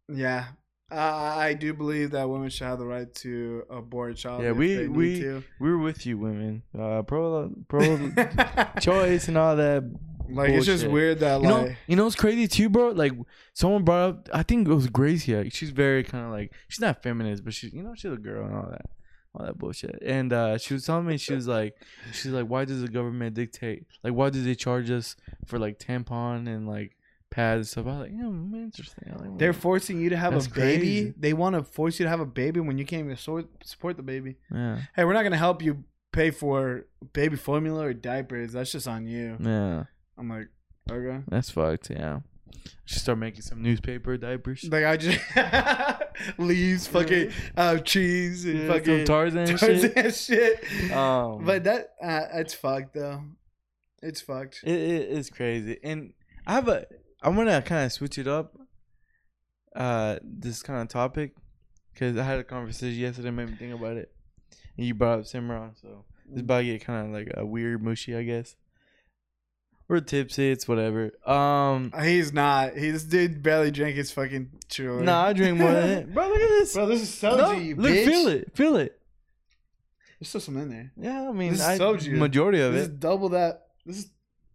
yeah, 0.08 0.46
I 0.92 1.48
I 1.50 1.54
do 1.54 1.74
believe 1.74 2.12
that 2.12 2.30
women 2.30 2.50
should 2.50 2.68
have 2.68 2.80
the 2.80 2.86
right 2.86 3.12
to 3.16 3.64
abort 3.70 4.12
a 4.12 4.16
child. 4.16 4.44
Yeah, 4.44 4.52
we- 4.52 4.88
we-. 4.88 5.42
We're 5.60 5.78
with 5.78 6.06
you, 6.06 6.18
women. 6.18 6.64
Uh, 6.78 7.02
pro 7.02 7.52
pro 7.68 8.12
choice 8.80 9.28
and 9.28 9.38
all 9.38 9.56
that. 9.56 9.84
like 10.30 10.50
it's 10.52 10.66
just 10.66 10.88
weird 10.88 11.20
that 11.20 11.42
You 11.42 11.48
know, 11.48 11.62
like 11.64 11.78
you 11.88 11.96
know 11.96 12.04
what's 12.06 12.16
crazy 12.16 12.48
too, 12.48 12.70
bro? 12.70 12.90
Like 12.90 13.14
someone 13.54 13.84
brought 13.84 14.10
up, 14.10 14.30
I 14.34 14.44
think 14.44 14.68
it 14.68 14.74
was 14.74 14.88
Gracie. 14.88 15.36
Like, 15.36 15.54
she's 15.54 15.72
very 15.72 16.04
kind 16.04 16.26
of 16.26 16.32
like 16.32 16.52
she's 16.68 16.82
not 16.82 17.02
feminist, 17.04 17.44
but 17.44 17.54
she's 17.54 17.74
you 17.74 17.84
know 17.84 17.94
she's 17.96 18.12
a 18.12 18.18
girl 18.18 18.46
and 18.46 18.56
all 18.56 18.68
that, 18.70 18.86
all 19.34 19.46
that 19.46 19.58
bullshit. 19.58 19.98
And 20.04 20.32
uh, 20.34 20.58
she 20.58 20.74
was 20.76 20.86
telling 20.86 21.06
me 21.08 21.18
she 21.18 21.34
was 21.34 21.48
like, 21.48 21.76
she's 22.12 22.32
like, 22.32 22.46
why 22.48 22.66
does 22.66 22.82
the 22.82 22.88
government 22.90 23.36
dictate? 23.36 23.86
Like, 24.04 24.14
why 24.14 24.30
do 24.30 24.44
they 24.44 24.56
charge 24.56 24.90
us 24.92 25.16
for 25.46 25.58
like 25.60 25.78
tampon 25.80 26.48
and 26.48 26.68
like 26.68 26.96
pads 27.36 27.72
stuff? 27.72 27.86
I 27.86 27.90
was 27.90 28.00
like, 28.00 28.12
yeah, 28.14 28.60
interesting. 28.60 29.14
Like, 29.20 29.38
they're 29.38 29.54
forcing 29.54 30.00
you 30.00 30.10
to 30.10 30.18
have 30.18 30.34
That's 30.34 30.48
a 30.48 30.50
baby. 30.50 30.78
crazy. 30.80 31.14
They 31.18 31.34
want 31.34 31.56
to 31.56 31.64
force 31.64 32.00
you 32.00 32.06
to 32.06 32.10
have 32.10 32.20
a 32.20 32.26
baby 32.26 32.60
when 32.60 32.78
you 32.78 32.86
can't 32.86 33.06
even 33.06 33.18
support 33.64 33.98
the 33.98 34.04
baby. 34.04 34.38
yeah, 34.52 34.80
Hey, 34.96 35.04
we're 35.06 35.14
not 35.14 35.24
gonna 35.24 35.38
help 35.38 35.62
you 35.62 35.84
pay 36.12 36.32
for 36.32 36.86
baby 37.14 37.36
formula 37.36 37.88
or 37.88 37.94
diapers. 37.94 38.54
That's 38.54 38.72
just 38.72 38.88
on 38.88 39.06
you. 39.06 39.38
yeah, 39.40 39.84
I'm 40.18 40.30
like, 40.30 40.48
okay. 40.90 41.24
that's 41.28 41.50
fucked. 41.50 41.90
Yeah, 41.90 42.20
should 42.86 43.02
start 43.02 43.18
making 43.18 43.42
some 43.42 43.62
newspaper 43.62 44.16
diapers. 44.18 44.64
Like 44.72 44.86
I 44.86 44.96
just 44.98 45.20
leaves 46.38 46.88
fucking 46.88 47.32
uh, 47.58 47.78
cheese 47.80 48.46
and 48.46 48.60
Yeah, 48.60 48.68
fucking 48.72 49.06
Tarzan, 49.06 49.58
Tarzan 49.58 49.94
shit. 49.94 50.16
shit. 50.70 50.92
Um, 50.92 51.44
But 51.46 51.64
that 51.66 51.90
uh, 52.02 52.22
it's 52.36 52.54
fucked 52.54 52.94
though. 52.94 53.22
It's 54.02 54.22
fucked. 54.22 54.62
It, 54.64 54.72
it 54.76 55.10
is 55.10 55.30
crazy, 55.30 55.80
and 55.84 56.14
I 56.46 56.54
have 56.54 56.68
a. 56.68 56.86
I'm 57.22 57.36
gonna 57.36 57.62
kind 57.62 57.86
of 57.86 57.92
switch 57.92 58.18
it 58.18 58.28
up. 58.28 58.58
Uh, 59.76 60.18
this 60.24 60.62
kind 60.64 60.82
of 60.82 60.88
topic, 60.88 61.36
because 61.94 62.18
I 62.18 62.24
had 62.24 62.40
a 62.40 62.44
conversation 62.44 62.98
yesterday, 63.00 63.32
made 63.32 63.50
me 63.50 63.56
think 63.56 63.74
about 63.74 63.98
it, 63.98 64.10
and 64.78 64.86
you 64.88 64.94
brought 64.94 65.20
up 65.20 65.26
Simran, 65.26 65.72
so 65.82 66.06
this 66.30 66.42
about 66.42 66.60
to 66.60 66.66
get 66.66 66.86
kind 66.86 67.08
of 67.08 67.14
like 67.14 67.32
a 67.36 67.46
weird 67.46 67.84
mushy, 67.84 68.16
I 68.16 68.24
guess. 68.24 68.56
We're 69.88 70.00
tipsy, 70.00 70.50
it's 70.50 70.68
whatever. 70.68 71.12
Um, 71.30 71.92
He's 72.02 72.34
not. 72.34 72.76
He, 72.76 72.90
this 72.90 73.04
dude 73.04 73.44
barely 73.44 73.70
drank 73.70 73.96
his 73.96 74.12
fucking 74.12 74.50
chiller. 74.68 75.00
no, 75.02 75.04
nah, 75.12 75.26
I 75.26 75.34
drink 75.34 75.60
more 75.60 75.72
than 75.72 75.90
it, 76.00 76.14
bro. 76.14 76.28
Look 76.28 76.42
at 76.42 76.50
this. 76.50 76.74
Bro, 76.74 76.88
this 76.88 77.02
is 77.04 77.10
soju, 77.10 77.38
No, 77.38 77.52
you 77.52 77.76
look, 77.76 77.92
bitch. 77.92 78.06
feel 78.06 78.28
it, 78.30 78.56
feel 78.56 78.78
it. 78.78 79.00
There's 80.20 80.30
still 80.30 80.42
some 80.42 80.58
in 80.58 80.70
there. 80.70 80.92
Yeah, 80.98 81.30
I 81.30 81.32
mean, 81.34 81.52
This 81.52 81.62
I, 81.62 81.78
majority 81.78 82.62
of 82.62 82.74
This 82.74 82.84
is 82.84 82.88
it. 82.88 83.00
double 83.00 83.30
that. 83.30 83.68
This 83.86 83.98
is 83.98 84.10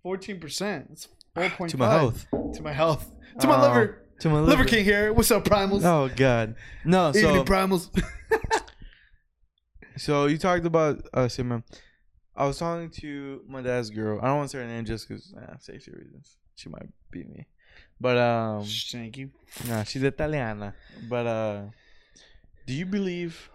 14% 0.04 1.06
to 1.48 1.76
my 1.76 1.88
health. 1.88 2.26
To 2.30 2.62
my 2.62 2.72
health. 2.72 3.10
To 3.40 3.46
my 3.46 3.56
oh, 3.56 3.62
liver. 3.62 4.02
To 4.20 4.28
my 4.28 4.40
Liver 4.40 4.64
King 4.64 4.84
here. 4.84 5.12
What's 5.12 5.30
up, 5.30 5.44
primals? 5.44 5.82
Oh 5.84 6.10
god. 6.14 6.54
No, 6.84 7.12
so 7.12 7.18
Evening 7.18 7.44
primals. 7.44 7.88
So 10.00 10.26
you 10.26 10.38
talked 10.38 10.64
about 10.64 11.06
uh 11.12 11.28
Simon. 11.28 11.62
I 12.34 12.46
was 12.46 12.56
talking 12.58 12.88
to 13.02 13.42
my 13.46 13.60
dad's 13.60 13.90
girl. 13.90 14.18
I 14.22 14.28
don't 14.28 14.38
want 14.38 14.50
to 14.50 14.56
say 14.56 14.62
her 14.62 14.66
name 14.66 14.86
just 14.86 15.06
because 15.06 15.34
uh, 15.34 15.58
safety 15.58 15.90
reasons. 15.92 16.38
She 16.56 16.70
might 16.70 16.88
beat 17.10 17.28
me. 17.28 17.46
But 18.00 18.16
um 18.16 18.64
Thank 18.64 19.18
you. 19.18 19.30
no, 19.68 19.84
she's 19.84 20.02
Italiana. 20.02 20.74
But 21.06 21.26
uh 21.26 21.62
do 22.66 22.72
you 22.72 22.86
believe 22.86 23.50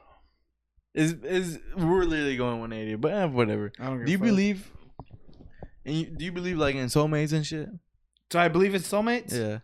is 0.94 1.14
is 1.24 1.60
we're 1.76 2.06
literally 2.06 2.38
going 2.38 2.60
180, 2.60 2.96
but 2.98 3.12
eh, 3.12 3.26
whatever. 3.26 3.72
I 3.80 3.86
don't 3.86 4.06
Do 4.06 4.12
you 4.12 4.20
believe 4.20 4.72
and 5.86 5.96
you, 5.96 6.06
do 6.08 6.26
you 6.26 6.32
believe 6.32 6.58
like 6.58 6.76
in 6.76 6.88
soulmates 6.88 7.34
and 7.34 7.46
shit? 7.46 7.70
Do 8.30 8.40
I 8.40 8.48
believe 8.48 8.74
in 8.76 8.82
soulmates? 8.82 9.34
Yeah. 9.34 9.60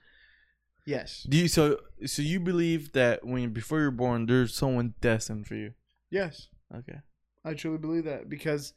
Yes. 0.86 1.26
Do 1.30 1.38
you 1.38 1.48
so 1.48 1.80
so 2.06 2.22
you 2.22 2.40
believe 2.40 2.92
that 2.94 3.26
when 3.26 3.54
before 3.54 3.80
you're 3.80 3.92
born 3.92 4.26
there's 4.26 4.54
someone 4.56 4.94
destined 5.02 5.48
for 5.48 5.56
you? 5.56 5.74
Yes. 6.10 6.48
Okay. 6.76 7.00
I 7.46 7.54
truly 7.54 7.78
believe 7.78 8.06
that 8.06 8.30
because, 8.30 8.74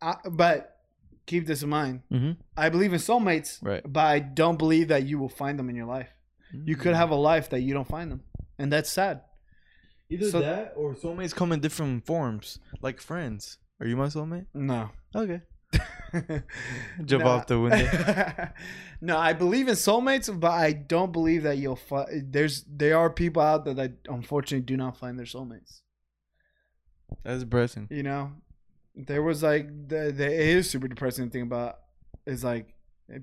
I, 0.00 0.14
but 0.30 0.76
keep 1.26 1.46
this 1.46 1.62
in 1.62 1.68
mind. 1.68 2.02
Mhm. 2.10 2.36
I 2.56 2.68
believe 2.68 2.92
in 2.92 2.98
soulmates, 3.00 3.58
Right. 3.62 3.82
but 3.84 4.04
I 4.06 4.18
don't 4.20 4.58
believe 4.58 4.88
that 4.88 5.04
you 5.04 5.18
will 5.18 5.28
find 5.28 5.58
them 5.58 5.68
in 5.68 5.76
your 5.76 5.86
life. 5.86 6.08
You 6.52 6.76
could 6.76 6.94
have 6.94 7.10
a 7.10 7.14
life 7.16 7.50
that 7.50 7.60
you 7.60 7.74
don't 7.74 7.86
find 7.88 8.10
them, 8.10 8.22
and 8.58 8.72
that's 8.72 8.88
sad. 8.90 9.22
Either 10.08 10.30
So- 10.30 10.40
that 10.40 10.72
or 10.76 10.94
soulmates 10.94 11.34
come 11.34 11.52
in 11.52 11.60
different 11.60 12.06
forms, 12.06 12.58
like 12.80 13.00
friends. 13.00 13.58
Are 13.80 13.86
you 13.86 13.96
my 13.96 14.06
soulmate? 14.06 14.46
No. 14.54 14.90
Okay. 15.14 15.42
Jump 17.04 17.24
Nah. 17.24 17.30
off 17.30 17.46
the 17.46 17.60
window. 17.60 18.48
no, 19.00 19.18
I 19.18 19.32
believe 19.32 19.68
in 19.68 19.74
soulmates, 19.74 20.28
but 20.40 20.50
I 20.50 20.72
don't 20.72 21.12
believe 21.12 21.42
that 21.42 21.58
you'll 21.58 21.76
find. 21.76 22.32
There's 22.32 22.64
there 22.68 22.98
are 22.98 23.10
people 23.10 23.42
out 23.42 23.64
there 23.64 23.74
that 23.74 23.92
unfortunately 24.08 24.64
do 24.64 24.76
not 24.76 24.96
find 24.96 25.18
their 25.18 25.26
soulmates. 25.26 25.80
That's 27.24 27.42
depressing. 27.42 27.88
You 27.90 28.02
know, 28.02 28.32
there 28.94 29.22
was 29.22 29.42
like 29.42 29.66
the, 29.88 30.12
the 30.12 30.26
it 30.26 30.56
is 30.56 30.70
super 30.70 30.88
depressing 30.88 31.30
thing 31.30 31.42
about 31.42 31.78
is 32.26 32.44
like 32.44 32.74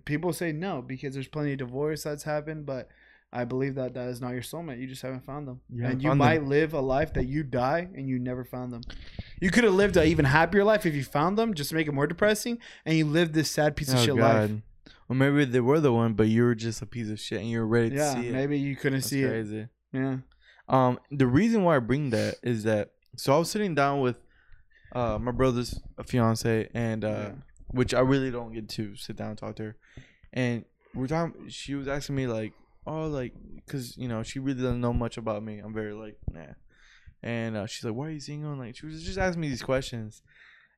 people 0.06 0.34
say 0.34 0.52
no 0.52 0.82
because 0.82 1.14
there's 1.14 1.28
plenty 1.28 1.52
of 1.54 1.60
divorce 1.60 2.04
that's 2.04 2.24
happened, 2.24 2.66
but 2.66 2.90
I 3.36 3.44
believe 3.46 3.76
that 3.76 3.94
that 3.96 4.08
is 4.08 4.22
not 4.22 4.32
your 4.32 4.42
soulmate. 4.42 4.80
You 4.80 4.88
just 4.88 5.02
haven't 5.02 5.26
found 5.26 5.48
them, 5.48 5.62
You 5.70 5.86
and 5.86 6.02
you 6.02 6.16
might 6.16 6.40
them. 6.40 6.50
live 6.50 6.74
a 6.74 6.80
life 6.80 7.14
that 7.14 7.26
you 7.28 7.44
die 7.44 7.90
and 7.94 8.08
you 8.08 8.18
never 8.18 8.44
found 8.44 8.72
them. 8.74 8.82
You 9.42 9.52
could 9.52 9.64
have 9.66 9.74
lived 9.74 9.98
an 9.98 10.08
even 10.08 10.26
happier 10.26 10.64
life 10.64 10.86
if 10.86 10.96
you 10.96 11.04
found 11.04 11.38
them, 11.38 11.54
just 11.54 11.70
to 11.72 11.76
make 11.76 11.88
it 11.88 11.94
more 11.94 12.08
depressing, 12.08 12.58
and 12.86 12.98
you 12.98 13.06
lived 13.06 13.34
this 13.34 13.52
sad 13.52 13.76
piece 13.76 13.92
of 13.94 14.00
shit 14.00 14.16
life. 14.16 14.52
Or 15.10 15.16
maybe 15.16 15.46
they 15.46 15.60
were 15.60 15.80
the 15.80 15.92
one, 15.92 16.14
but 16.14 16.28
you 16.28 16.44
were 16.46 16.56
just 16.56 16.82
a 16.82 16.86
piece 16.86 17.10
of 17.10 17.20
shit 17.20 17.40
and 17.42 17.50
you 17.50 17.60
were 17.60 17.68
ready 17.68 17.90
to 17.92 18.12
see 18.14 18.28
it. 18.30 18.32
maybe 18.34 18.58
you 18.58 18.76
couldn't 18.76 19.00
That's 19.00 19.10
see 19.10 19.22
it. 19.24 19.70
Yeah. 19.94 20.18
Um, 20.68 21.00
the 21.12 21.28
reason 21.28 21.64
why 21.64 21.76
I 21.76 21.80
bring 21.80 22.10
that 22.10 22.36
is 22.42 22.64
that 22.64 22.92
so 23.18 23.36
I 23.36 23.38
was 23.38 23.52
sitting 23.52 23.76
down 23.76 24.02
with 24.02 24.16
uh, 24.94 25.18
my 25.20 25.32
brother's 25.32 25.80
fiance, 26.06 26.70
and 26.74 27.04
uh, 27.04 27.08
Yeah. 27.08 27.32
which 27.68 27.94
I 27.94 28.00
really 28.00 28.32
don't 28.32 28.54
get 28.54 28.68
to 28.70 28.96
sit 28.96 29.16
down 29.18 29.30
and 29.30 29.38
talk 29.38 29.56
to 29.58 29.64
her. 29.64 29.76
And 30.34 30.66
we're 30.94 31.08
talking. 31.08 31.50
She 31.50 31.76
was 31.76 31.88
asking 31.88 32.16
me 32.16 32.28
like, 32.28 32.54
oh, 32.86 33.08
like, 33.08 33.34
cause 33.68 33.96
you 33.98 34.08
know 34.08 34.24
she 34.24 34.40
really 34.40 34.62
doesn't 34.62 34.82
know 34.82 34.94
much 34.94 35.18
about 35.18 35.44
me. 35.44 35.60
I'm 35.60 35.74
very 35.74 35.94
like, 35.94 36.18
nah. 36.32 36.54
And 37.24 37.58
uh, 37.58 37.66
she's 37.66 37.84
like, 37.84 37.96
why 37.96 38.08
are 38.08 38.12
you 38.12 38.20
single? 38.20 38.52
And 38.52 38.60
like, 38.60 38.76
she 38.76 38.86
was 38.86 39.04
just 39.04 39.18
asking 39.18 39.42
me 39.42 39.50
these 39.50 39.64
questions. 39.64 40.22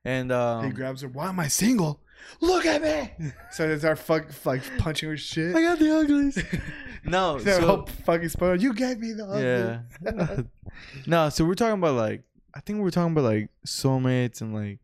And 0.04 0.32
um, 0.32 0.64
he 0.64 0.70
grabs 0.70 1.02
her. 1.02 1.08
Why 1.08 1.28
am 1.28 1.40
I 1.40 1.48
single? 1.48 2.00
Look 2.40 2.66
at 2.66 2.82
me. 2.82 3.32
so 3.50 3.68
it's 3.68 3.84
our 3.84 3.96
fuck 3.96 4.26
like 4.44 4.62
punching 4.78 5.08
her 5.08 5.16
shit. 5.16 5.54
I 5.54 5.62
got 5.62 5.78
the 5.78 5.94
uglies. 5.94 6.42
no, 7.04 7.38
So, 7.38 7.60
so 7.60 7.86
fucking 8.04 8.28
spoiler. 8.28 8.54
You 8.54 8.72
gave 8.72 8.98
me 8.98 9.12
the 9.12 9.82
yeah. 10.02 10.08
ugly. 10.08 10.44
no, 11.06 11.28
so 11.28 11.44
we're 11.44 11.54
talking 11.54 11.78
about 11.78 11.94
like 11.94 12.22
I 12.54 12.60
think 12.60 12.80
we're 12.80 12.90
talking 12.90 13.12
about 13.12 13.24
like 13.24 13.50
soulmates 13.66 14.40
and 14.40 14.54
like 14.54 14.78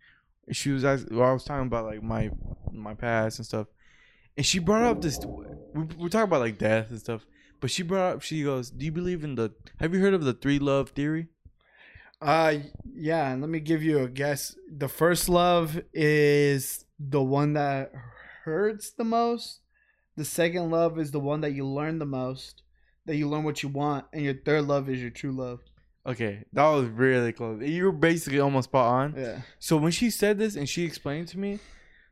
she 0.52 0.70
was 0.70 0.84
asking, 0.84 1.16
well, 1.16 1.28
I 1.28 1.32
was 1.32 1.44
talking 1.44 1.66
about 1.66 1.86
like 1.86 2.02
my 2.02 2.30
my 2.72 2.94
past 2.94 3.38
and 3.38 3.46
stuff, 3.46 3.68
and 4.36 4.44
she 4.44 4.58
brought 4.58 4.82
up 4.82 5.00
this. 5.00 5.18
We 5.74 5.84
we're 5.98 6.08
talking 6.08 6.24
about 6.24 6.40
like 6.40 6.58
death 6.58 6.90
and 6.90 6.98
stuff, 6.98 7.26
but 7.60 7.70
she 7.70 7.82
brought 7.82 8.16
up. 8.16 8.22
She 8.22 8.42
goes, 8.42 8.70
"Do 8.70 8.84
you 8.84 8.92
believe 8.92 9.24
in 9.24 9.34
the? 9.34 9.52
Have 9.80 9.94
you 9.94 10.00
heard 10.00 10.14
of 10.14 10.24
the 10.24 10.34
three 10.34 10.58
love 10.58 10.90
theory?" 10.90 11.28
Uh, 12.20 12.58
yeah, 12.94 13.30
and 13.30 13.40
let 13.42 13.50
me 13.50 13.60
give 13.60 13.82
you 13.82 13.98
a 13.98 14.08
guess. 14.08 14.56
The 14.70 14.88
first 14.88 15.28
love 15.28 15.80
is 15.92 16.84
the 16.98 17.22
one 17.22 17.52
that 17.54 17.92
hurts 18.44 18.92
the 18.92 19.04
most. 19.04 19.60
The 20.16 20.24
second 20.24 20.70
love 20.70 20.98
is 20.98 21.10
the 21.10 21.20
one 21.20 21.40
that 21.40 21.52
you 21.52 21.66
learn 21.66 21.98
the 21.98 22.06
most, 22.06 22.62
that 23.04 23.16
you 23.16 23.28
learn 23.28 23.42
what 23.44 23.62
you 23.62 23.68
want, 23.68 24.06
and 24.12 24.22
your 24.22 24.34
third 24.34 24.64
love 24.64 24.88
is 24.88 25.00
your 25.00 25.10
true 25.10 25.32
love. 25.32 25.60
Okay, 26.06 26.44
that 26.52 26.68
was 26.68 26.86
really 26.86 27.32
close. 27.32 27.62
You 27.62 27.84
were 27.84 27.92
basically 27.92 28.38
almost 28.38 28.68
spot 28.68 28.86
on. 28.86 29.14
Yeah. 29.16 29.40
So 29.58 29.76
when 29.76 29.90
she 29.90 30.10
said 30.10 30.38
this 30.38 30.54
and 30.54 30.68
she 30.68 30.84
explained 30.84 31.28
to 31.28 31.38
me, 31.38 31.58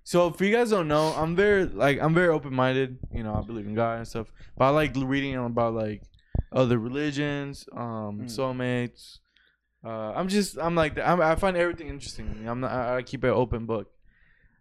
so 0.04 0.26
if 0.28 0.40
you 0.40 0.50
guys 0.52 0.71
don't 0.71 0.88
know, 0.88 1.14
I'm 1.16 1.35
very 1.37 1.64
like 1.64 2.00
I'm 2.00 2.14
very 2.14 2.28
open 2.28 2.54
minded. 2.54 2.99
You 3.12 3.23
know, 3.23 3.35
I 3.35 3.42
believe 3.47 3.66
in 3.66 3.75
God 3.75 3.99
and 3.99 4.09
stuff, 4.09 4.32
but 4.56 4.64
I 4.66 4.68
like 4.71 4.92
reading 4.97 5.37
about 5.37 5.75
like 5.75 6.02
other 6.52 6.78
religions, 6.78 7.66
um, 7.73 8.23
Mm. 8.23 8.25
soulmates. 8.25 9.18
Uh, 9.85 10.12
I'm 10.14 10.28
just 10.28 10.59
I'm 10.59 10.75
like 10.75 10.99
I'm, 10.99 11.21
I 11.21 11.35
find 11.35 11.56
everything 11.56 11.88
interesting. 11.88 12.47
I'm 12.47 12.61
not, 12.61 12.71
I, 12.71 13.02
keep 13.02 13.25
an 13.25 13.30
open 13.30 13.66
book. 13.66 13.90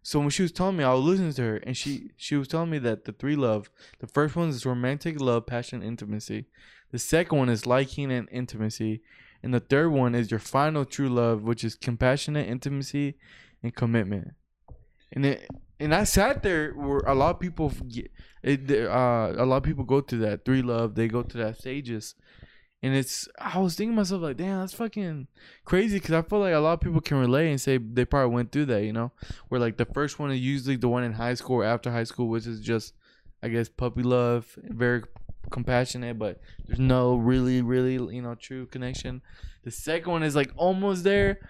So 0.04 0.20
when 0.20 0.30
she 0.32 0.42
was 0.42 0.52
telling 0.52 0.78
me, 0.78 0.84
I 0.84 0.94
was 0.94 1.04
listening 1.04 1.34
to 1.34 1.42
her, 1.44 1.58
and 1.58 1.78
she 1.78 2.10
she 2.18 2.36
was 2.36 2.48
telling 2.48 2.72
me 2.72 2.80
that 2.80 3.06
the 3.06 3.12
three 3.12 3.36
love, 3.36 3.70
the 4.00 4.08
first 4.08 4.36
one 4.36 4.50
is 4.50 4.66
romantic 4.66 5.22
love, 5.22 5.46
passion, 5.46 5.84
intimacy. 5.84 6.46
The 6.92 6.98
second 7.00 7.38
one 7.38 7.50
is 7.50 7.66
liking 7.68 8.12
and 8.12 8.28
intimacy, 8.32 9.02
and 9.44 9.54
the 9.54 9.60
third 9.60 9.90
one 9.92 10.16
is 10.16 10.32
your 10.32 10.40
final 10.40 10.86
true 10.86 11.08
love, 11.10 11.44
which 11.44 11.64
is 11.64 11.76
compassionate 11.76 12.48
intimacy 12.50 13.16
and 13.62 13.76
commitment. 13.76 14.30
And 15.12 15.26
it, 15.26 15.48
and 15.80 15.94
I 15.94 16.04
sat 16.04 16.44
there 16.44 16.74
where 16.74 17.00
a 17.00 17.16
lot 17.16 17.32
of 17.32 17.40
people 17.40 17.70
get, 17.88 18.12
it, 18.44 18.72
uh, 18.72 19.34
a 19.38 19.46
lot 19.46 19.58
of 19.58 19.64
people 19.64 19.84
go 19.84 20.02
through 20.02 20.20
that 20.20 20.46
three 20.46 20.62
love. 20.62 20.96
They 20.96 21.08
go 21.08 21.24
through 21.24 21.44
that 21.44 21.58
stages, 21.58 22.16
and 22.82 22.96
it's. 22.96 23.28
I 23.40 23.60
was 23.60 23.76
thinking 23.76 23.94
to 23.94 23.98
myself 23.98 24.22
like, 24.22 24.38
damn, 24.38 24.60
that's 24.60 24.74
fucking 24.74 25.28
crazy 25.66 25.98
because 25.98 26.16
I 26.16 26.22
feel 26.22 26.40
like 26.40 26.54
a 26.54 26.60
lot 26.60 26.74
of 26.74 26.82
people 26.82 27.02
can 27.02 27.18
relate 27.18 27.50
and 27.50 27.60
say 27.60 27.78
they 27.78 28.06
probably 28.06 28.34
went 28.34 28.52
through 28.52 28.66
that. 28.68 28.84
You 28.84 28.94
know, 28.94 29.12
where 29.50 29.60
like 29.60 29.78
the 29.78 29.86
first 29.86 30.20
one 30.20 30.32
is 30.32 30.40
usually 30.40 30.78
the 30.78 30.90
one 30.90 31.04
in 31.04 31.14
high 31.14 31.34
school 31.34 31.58
or 31.58 31.66
after 31.66 31.92
high 31.92 32.06
school, 32.06 32.30
which 32.30 32.48
is 32.48 32.62
just, 32.62 32.94
I 33.44 33.50
guess, 33.50 33.68
puppy 33.68 34.04
love, 34.04 34.58
very 34.64 35.04
compassionate, 35.50 36.18
but 36.18 36.40
there's 36.68 36.80
no 36.80 37.16
really, 37.16 37.62
really, 37.62 37.94
you 38.16 38.22
know, 38.22 38.36
true 38.36 38.66
connection. 38.68 39.22
The 39.64 39.72
second 39.72 40.12
one 40.12 40.24
is 40.24 40.36
like 40.36 40.52
almost 40.56 41.04
there, 41.04 41.50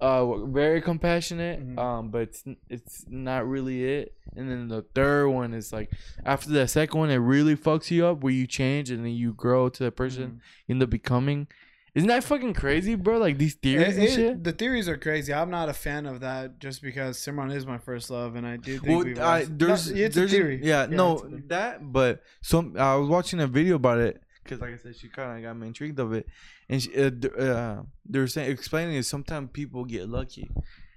uh, 0.00 0.44
very 0.46 0.80
compassionate, 0.80 1.60
Mhm. 1.60 1.78
um, 1.78 2.10
but 2.10 2.22
it's 2.22 2.44
it's 2.68 3.04
not 3.08 3.46
really 3.48 3.84
it. 3.84 4.14
And 4.36 4.50
then 4.50 4.68
the 4.68 4.82
third 4.94 5.28
one 5.28 5.52
is 5.54 5.72
like 5.72 5.90
after 6.24 6.48
the 6.50 6.66
second 6.68 6.98
one, 6.98 7.10
it 7.10 7.16
really 7.16 7.56
fucks 7.56 7.90
you 7.90 8.06
up 8.06 8.22
where 8.22 8.32
you 8.32 8.46
change 8.46 8.90
and 8.90 9.04
then 9.04 9.12
you 9.12 9.32
grow 9.34 9.68
to 9.68 9.84
the 9.84 9.90
person 9.92 10.40
you 10.66 10.74
end 10.74 10.82
up 10.82 10.90
becoming. 10.90 11.48
Isn't 11.92 12.06
that 12.08 12.22
fucking 12.22 12.54
crazy, 12.54 12.94
bro? 12.94 13.18
Like 13.18 13.36
these 13.38 13.54
theories 13.54 13.96
It- 13.96 14.00
and 14.00 14.02
it- 14.08 14.14
shit. 14.14 14.44
the 14.44 14.52
theories 14.52 14.88
are 14.88 14.96
crazy. 14.96 15.34
I'm 15.34 15.50
not 15.50 15.68
a 15.68 15.72
fan 15.72 16.06
of 16.06 16.20
that 16.20 16.60
just 16.60 16.82
because 16.82 17.18
Simran 17.18 17.52
is 17.52 17.66
my 17.66 17.78
first 17.78 18.10
love, 18.10 18.36
and 18.36 18.46
I 18.46 18.56
do 18.58 18.78
think 18.78 18.88
Well, 18.88 19.04
we've 19.04 19.18
I, 19.18 19.44
there's 19.48 19.90
No, 19.90 19.96
it's 20.00 20.14
there's 20.14 20.32
a 20.32 20.36
theory. 20.36 20.60
yeah, 20.62 20.84
it's 20.84 20.92
no 20.92 21.18
theory. 21.18 21.42
that 21.48 21.92
but 21.92 22.22
some 22.42 22.76
I 22.78 22.94
was 22.94 23.08
watching 23.08 23.40
a 23.40 23.48
video 23.48 23.74
about 23.74 23.98
it 23.98 24.22
because 24.50 24.60
like 24.60 24.74
I 24.74 24.76
said 24.82 24.96
she 24.96 25.08
kind 25.08 25.36
of 25.38 25.42
got 25.44 25.56
me 25.56 25.68
intrigued 25.68 25.98
of 26.00 26.12
it 26.12 26.26
and 26.68 26.82
she, 26.82 26.94
uh, 26.96 27.10
uh, 27.38 27.82
they 28.04 28.18
were 28.18 28.26
saying 28.26 28.50
explaining 28.50 28.96
is 28.96 29.06
sometimes 29.06 29.50
people 29.52 29.84
get 29.84 30.08
lucky 30.08 30.50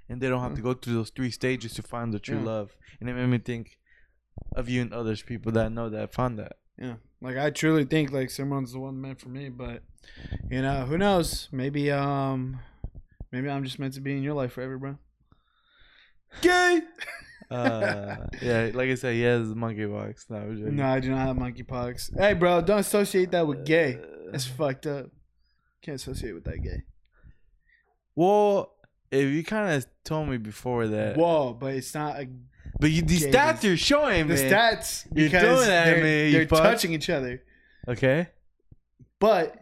and 0.10 0.20
they 0.20 0.28
don't 0.28 0.42
have 0.42 0.56
to 0.56 0.62
go 0.62 0.74
through 0.74 0.96
those 0.96 1.12
three 1.12 1.32
stages 1.32 1.74
to 1.76 1.84
find 1.84 2.14
the 2.14 2.20
true 2.20 2.40
Yeah. 2.40 2.46
love 2.46 2.76
and 3.00 3.10
it 3.10 3.14
made 3.14 3.28
me 3.28 3.38
think 3.38 3.78
of 4.56 4.68
you 4.70 4.82
and 4.82 4.92
others 4.94 5.22
people 5.22 5.52
that 5.54 5.72
know 5.72 5.90
that 5.90 6.12
found 6.14 6.40
that 6.40 6.58
Yeah, 6.78 6.96
like 7.22 7.38
I 7.38 7.52
truly 7.52 7.86
think 7.86 8.12
like 8.12 8.32
someone's 8.32 8.74
the 8.74 8.80
one 8.80 9.00
meant 9.00 9.22
for 9.22 9.30
me, 9.30 9.50
but 9.50 9.84
you 10.50 10.62
know 10.62 10.86
who 10.86 10.98
knows? 10.98 11.48
Maybe 11.52 11.92
um, 11.92 12.60
maybe 13.32 13.48
I'm 13.50 13.64
just 13.64 13.78
meant 13.80 13.94
to 13.94 14.02
be 14.02 14.18
in 14.18 14.24
your 14.24 14.34
life 14.34 14.54
forever, 14.54 14.78
bro. 14.80 14.98
Gay. 16.42 16.82
uh 17.54 18.28
yeah 18.42 18.72
like 18.74 18.90
I 18.90 18.96
said 18.96 19.14
he 19.14 19.22
has 19.22 19.50
the 19.50 19.56
monkeypox 19.56 20.30
no, 20.30 20.38
I 20.38 20.42
joking. 20.42 20.76
No, 20.76 20.86
I 20.86 21.00
do 21.00 21.10
not 21.10 21.20
have 21.28 21.36
monkeypox. 21.38 22.18
Hey, 22.18 22.34
bro, 22.34 22.62
don't 22.62 22.80
associate 22.80 23.32
that 23.32 23.46
with 23.46 23.66
gay. 23.66 24.00
Uh, 24.02 24.32
That's 24.32 24.46
fucked 24.46 24.88
up. 24.88 25.08
Can't 25.82 25.96
associate 25.96 26.34
with 26.34 26.46
that 26.46 26.62
gay. 26.64 26.84
well 28.16 28.76
if 29.12 29.32
you 29.32 29.44
kind 29.44 29.76
of 29.76 29.86
told 30.04 30.28
me 30.30 30.38
before 30.38 30.88
that 30.88 31.18
Whoa, 31.18 31.54
but 31.54 31.76
it's 31.76 31.94
not 31.94 32.20
a, 32.20 32.28
but 32.80 32.90
you, 32.90 33.02
these 33.04 33.26
Gay 33.26 33.32
stats 33.32 33.64
you're 33.64 33.78
showing 33.78 34.28
the 34.28 34.34
me 34.36 34.40
stats 34.42 35.06
You're 35.14 35.30
doing 35.30 35.44
that 35.68 35.86
they're, 35.86 36.04
me, 36.04 36.26
you 36.28 36.32
they're 36.32 36.48
fuck. 36.48 36.64
touching 36.64 36.94
each 36.94 37.10
other, 37.10 37.44
okay 37.88 38.28
but 39.20 39.56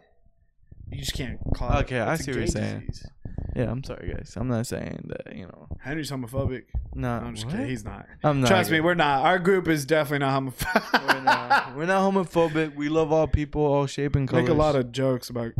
you 0.90 0.98
just 0.98 1.14
can't 1.14 1.38
call. 1.54 1.78
Okay, 1.78 1.96
it, 1.96 2.00
I 2.00 2.14
it's 2.14 2.22
a 2.22 2.24
see 2.24 2.30
what 2.32 2.38
you're 2.38 2.46
saying. 2.48 2.80
disease. 2.80 3.06
Yeah, 3.54 3.70
I'm 3.70 3.84
sorry, 3.84 4.14
guys. 4.14 4.34
I'm 4.36 4.48
not 4.48 4.66
saying 4.66 5.04
that, 5.08 5.36
you 5.36 5.44
know. 5.44 5.66
Henry's 5.80 6.10
homophobic. 6.10 6.64
No, 6.94 7.18
No, 7.20 7.26
I'm 7.26 7.34
just 7.34 7.46
what? 7.46 7.52
kidding. 7.52 7.68
He's 7.68 7.84
not. 7.84 8.06
I'm 8.24 8.40
not. 8.40 8.48
Trust 8.48 8.70
me, 8.70 8.80
we're 8.80 8.94
not. 8.94 9.24
Our 9.26 9.38
group 9.38 9.68
is 9.68 9.84
definitely 9.84 10.20
not 10.26 10.42
homophobic. 10.42 11.14
we're 11.14 11.20
not. 11.20 11.76
We're 11.76 11.86
not 11.86 12.12
homophobic. 12.12 12.74
We 12.74 12.88
love 12.88 13.12
all 13.12 13.26
people, 13.26 13.62
all 13.62 13.86
shape 13.86 14.16
and 14.16 14.26
colors. 14.28 14.44
make 14.44 14.50
a 14.50 14.54
lot 14.54 14.74
of 14.76 14.90
jokes 14.92 15.28
about 15.30 15.52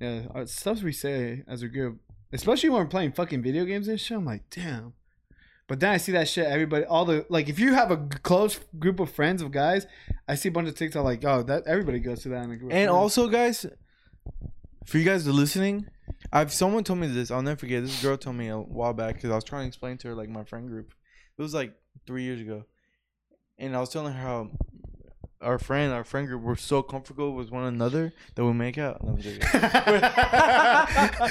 yeah 0.00 0.22
uh, 0.34 0.44
stuff 0.46 0.82
we 0.82 0.92
say 0.92 1.42
as 1.48 1.62
a 1.62 1.68
group, 1.68 2.00
especially 2.32 2.68
when 2.70 2.80
we're 2.82 2.86
playing 2.88 3.12
fucking 3.12 3.42
video 3.42 3.64
games 3.64 3.88
and 3.88 3.98
shit. 4.00 4.16
I'm 4.18 4.24
like, 4.24 4.42
damn. 4.50 4.92
But 5.66 5.80
then 5.80 5.90
I 5.90 5.96
see 5.96 6.12
that 6.12 6.28
shit. 6.28 6.46
Everybody, 6.46 6.84
all 6.84 7.04
the 7.06 7.24
like, 7.30 7.48
if 7.48 7.58
you 7.58 7.72
have 7.72 7.90
a 7.90 7.96
close 8.22 8.60
group 8.78 9.00
of 9.00 9.10
friends 9.10 9.40
of 9.40 9.50
guys, 9.50 9.86
I 10.28 10.34
see 10.34 10.50
a 10.50 10.52
bunch 10.52 10.68
of 10.68 10.74
TikTok 10.74 11.02
like, 11.04 11.24
oh, 11.24 11.42
that 11.44 11.66
everybody 11.66 12.00
goes 12.00 12.22
to 12.24 12.28
that 12.30 12.44
in 12.44 12.50
a 12.50 12.56
group. 12.56 12.72
And 12.72 12.90
also, 12.90 13.28
guys, 13.28 13.64
for 14.84 14.98
you 14.98 15.04
guys 15.04 15.24
that 15.24 15.30
are 15.30 15.34
listening, 15.34 15.86
I've 16.32 16.52
someone 16.52 16.84
told 16.84 16.98
me 16.98 17.06
this. 17.06 17.30
I'll 17.30 17.42
never 17.42 17.58
forget. 17.58 17.82
This 17.82 18.02
girl 18.02 18.16
told 18.16 18.36
me 18.36 18.48
a 18.48 18.58
while 18.58 18.92
back 18.92 19.16
because 19.16 19.30
I 19.30 19.34
was 19.34 19.44
trying 19.44 19.62
to 19.62 19.68
explain 19.68 19.98
to 19.98 20.08
her 20.08 20.14
like 20.14 20.28
my 20.28 20.44
friend 20.44 20.68
group. 20.68 20.92
It 21.36 21.42
was 21.42 21.54
like 21.54 21.74
three 22.06 22.22
years 22.22 22.40
ago, 22.40 22.64
and 23.58 23.76
I 23.76 23.80
was 23.80 23.90
telling 23.90 24.12
her 24.12 24.20
how 24.20 24.50
our 25.44 25.58
friend, 25.58 25.92
our 25.92 26.04
friend 26.04 26.26
group, 26.26 26.42
we're 26.42 26.56
so 26.56 26.82
comfortable 26.82 27.34
with 27.34 27.50
one 27.50 27.64
another 27.64 28.12
that 28.34 28.44
we 28.44 28.52
make 28.52 28.78
out. 28.78 29.04
No, 29.04 29.16
joking. 29.16 29.40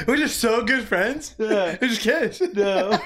we're 0.08 0.18
just 0.18 0.40
so 0.40 0.64
good 0.64 0.84
friends. 0.88 1.36
Yeah. 1.38 1.78
We're 1.82 1.88
just 1.88 2.02
kids. 2.02 2.42
No. 2.54 2.92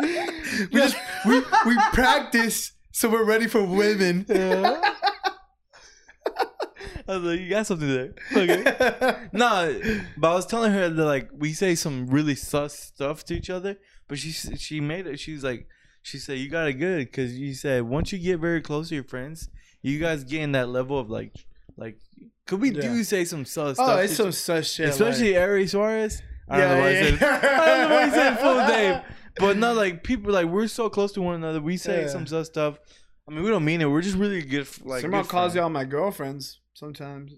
we 0.00 0.80
just 0.80 0.96
we, 1.26 1.40
we 1.66 1.76
practice 1.92 2.72
so 2.90 3.08
we're 3.08 3.24
ready 3.24 3.46
for 3.46 3.62
women. 3.62 4.24
Yeah. 4.28 4.93
I 7.08 7.16
was 7.16 7.22
like, 7.24 7.40
you 7.40 7.50
got 7.50 7.66
something 7.66 7.88
there. 7.88 8.14
Okay. 8.36 9.16
no, 9.32 9.80
but 10.16 10.30
I 10.30 10.34
was 10.34 10.46
telling 10.46 10.72
her 10.72 10.88
that 10.88 11.04
like 11.04 11.28
we 11.32 11.52
say 11.52 11.74
some 11.74 12.06
really 12.06 12.34
sus 12.34 12.78
stuff 12.78 13.24
to 13.26 13.34
each 13.34 13.50
other, 13.50 13.76
but 14.08 14.18
she 14.18 14.30
she 14.32 14.80
made 14.80 15.06
it. 15.06 15.18
She's 15.20 15.44
like, 15.44 15.66
she 16.02 16.18
said 16.18 16.38
you 16.38 16.48
got 16.48 16.68
it 16.68 16.74
good 16.74 17.06
because 17.06 17.38
you 17.38 17.54
said 17.54 17.82
once 17.82 18.12
you 18.12 18.18
get 18.18 18.40
very 18.40 18.60
close 18.60 18.88
to 18.88 18.94
your 18.94 19.04
friends, 19.04 19.48
you 19.82 19.98
guys 19.98 20.24
get 20.24 20.40
in 20.42 20.52
that 20.52 20.68
level 20.68 20.98
of 20.98 21.10
like, 21.10 21.32
like, 21.76 21.98
could 22.46 22.60
we 22.60 22.70
Yeah. 22.70 22.82
do 22.82 23.04
say 23.04 23.24
some 23.24 23.44
sus 23.44 23.76
stuff? 23.76 23.86
Oh, 23.88 23.92
stuff? 23.92 24.04
it's 24.04 24.16
some 24.16 24.32
such 24.32 24.70
shit. 24.70 24.88
especially 24.90 25.36
Ari 25.36 25.66
Suarez. 25.66 26.22
I 26.48 26.58
don't 26.58 26.68
Yeah, 26.68 26.74
know 26.74 26.80
why 26.80 26.86
I 26.86 26.90
yeah, 26.92 27.02
said. 27.04 27.18
yeah. 27.20 27.60
I 27.62 27.66
don't 27.66 27.88
know 27.88 27.94
why 27.96 28.02
I 28.02 28.10
said 28.10 28.38
full 28.38 28.66
name, 28.68 29.02
but 29.38 29.56
not 29.58 29.76
like 29.76 30.02
people 30.04 30.32
like 30.32 30.46
we're 30.46 30.66
so 30.68 30.88
close 30.90 31.12
to 31.12 31.22
one 31.22 31.34
another. 31.36 31.60
We 31.60 31.76
say 31.76 32.02
Yeah. 32.02 32.08
some 32.08 32.26
sus 32.26 32.46
stuff. 32.46 32.78
I 33.26 33.32
mean, 33.32 33.42
we 33.42 33.48
don't 33.50 33.64
mean 33.64 33.80
it. 33.80 33.86
We're 33.86 34.02
just 34.02 34.16
really 34.18 34.42
good. 34.42 34.68
Like, 34.84 35.00
Someone 35.00 35.24
calls 35.24 35.54
y'all 35.54 35.70
my 35.70 35.84
girlfriends 35.84 36.60
sometimes. 36.74 37.32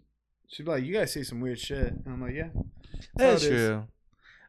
She'd 0.48 0.64
be 0.64 0.70
like, 0.72 0.84
"You 0.84 0.92
guys 0.94 1.12
say 1.12 1.22
some 1.22 1.40
weird 1.40 1.58
shit," 1.58 1.92
and 1.92 2.06
I'm 2.06 2.20
like, 2.20 2.34
"Yeah." 2.34 2.50
That's 3.14 3.42
is. 3.44 3.48
true. 3.48 3.84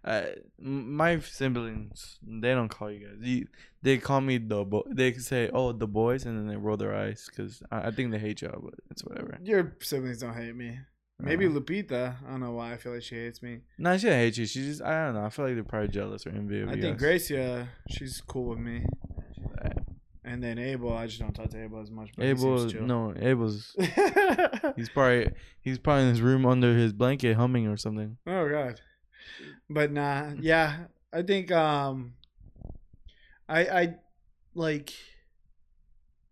Uh, 0.04 0.24
my 0.60 1.20
siblings, 1.20 2.18
they 2.26 2.54
don't 2.54 2.70
call 2.70 2.90
you 2.90 3.08
guys. 3.08 3.18
You, 3.20 3.48
they 3.82 3.98
call 3.98 4.22
me 4.22 4.38
the 4.38 4.64
boy. 4.64 4.84
They 4.90 5.14
say, 5.14 5.50
"Oh, 5.54 5.72
the 5.72 5.88
boys," 5.88 6.26
and 6.26 6.38
then 6.38 6.48
they 6.48 6.56
roll 6.56 6.78
their 6.78 6.96
eyes 6.96 7.28
because 7.30 7.62
I, 7.72 7.88
I 7.88 7.92
think 7.92 8.12
they 8.12 8.20
hate 8.20 8.42
y'all, 8.42 8.62
but 8.64 8.76
it's 8.90 9.04
whatever. 9.04 9.38
Your 9.44 9.76
siblings 9.82 10.20
don't 10.20 10.36
hate 10.36 10.56
me. 10.56 10.80
Maybe 11.20 11.48
Uh, 11.48 11.50
Lupita. 11.50 12.16
I 12.26 12.30
don't 12.30 12.42
know 12.42 12.52
why. 12.52 12.74
I 12.74 12.78
feel 12.78 12.94
like 12.94 13.02
she 13.02 13.16
hates 13.16 13.42
me. 13.42 13.62
Nah, 13.80 13.98
she 13.98 14.08
hates 14.08 14.38
you. 14.38 14.46
She 14.46 14.62
just 14.62 14.84
I 14.84 15.06
don't 15.06 15.16
know. 15.16 15.26
I 15.26 15.30
feel 15.30 15.46
like 15.46 15.56
they're 15.56 15.64
probably 15.64 15.90
jealous 15.90 16.28
or 16.28 16.30
envy 16.30 16.64
I 16.64 16.80
think. 16.80 17.00
Gracia, 17.00 17.68
she's 17.90 18.22
cool 18.22 18.50
with 18.50 18.60
me. 18.60 18.86
And 20.28 20.44
then 20.44 20.60
Abel, 20.60 20.92
I 20.92 21.08
just 21.08 21.22
don't 21.22 21.34
talk 21.34 21.52
to 21.52 21.64
Abel 21.64 21.80
as 21.80 21.90
much. 21.90 22.10
But 22.14 22.26
he 22.26 22.32
Abel, 22.32 22.70
no, 22.82 23.14
Abel's 23.18 23.74
he's 24.76 24.90
probably 24.90 25.32
he's 25.62 25.80
probably 25.80 26.04
in 26.04 26.10
his 26.10 26.22
room 26.22 26.46
under 26.46 26.76
his 26.76 26.92
blanket 26.92 27.38
humming 27.38 27.66
or 27.66 27.78
something. 27.78 28.18
Oh 28.28 28.50
god. 28.50 28.82
But 29.70 29.94
nah, 29.94 30.32
yeah. 30.42 30.88
I 31.14 31.22
think 31.22 31.50
um 31.54 32.16
I 33.48 33.68
I 33.68 33.96
like 34.54 34.92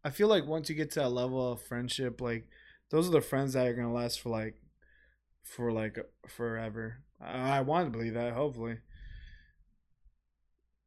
I 0.03 0.09
feel 0.09 0.27
like 0.27 0.45
once 0.45 0.69
you 0.69 0.75
get 0.75 0.91
to 0.91 0.99
that 0.99 1.09
level 1.09 1.53
of 1.53 1.61
friendship, 1.61 2.19
like 2.19 2.49
those 2.91 3.07
are 3.07 3.13
the 3.13 3.21
friends 3.21 3.53
that 3.53 3.65
are 3.65 3.73
gonna 3.73 3.93
last 3.93 4.19
for 4.19 4.27
like 4.27 4.55
for 5.41 5.71
like 5.71 5.97
forever. 6.27 6.97
I, 7.21 7.59
I 7.59 7.61
want 7.61 7.87
to 7.87 7.97
believe 7.97 8.15
that, 8.15 8.33
hopefully. 8.33 8.79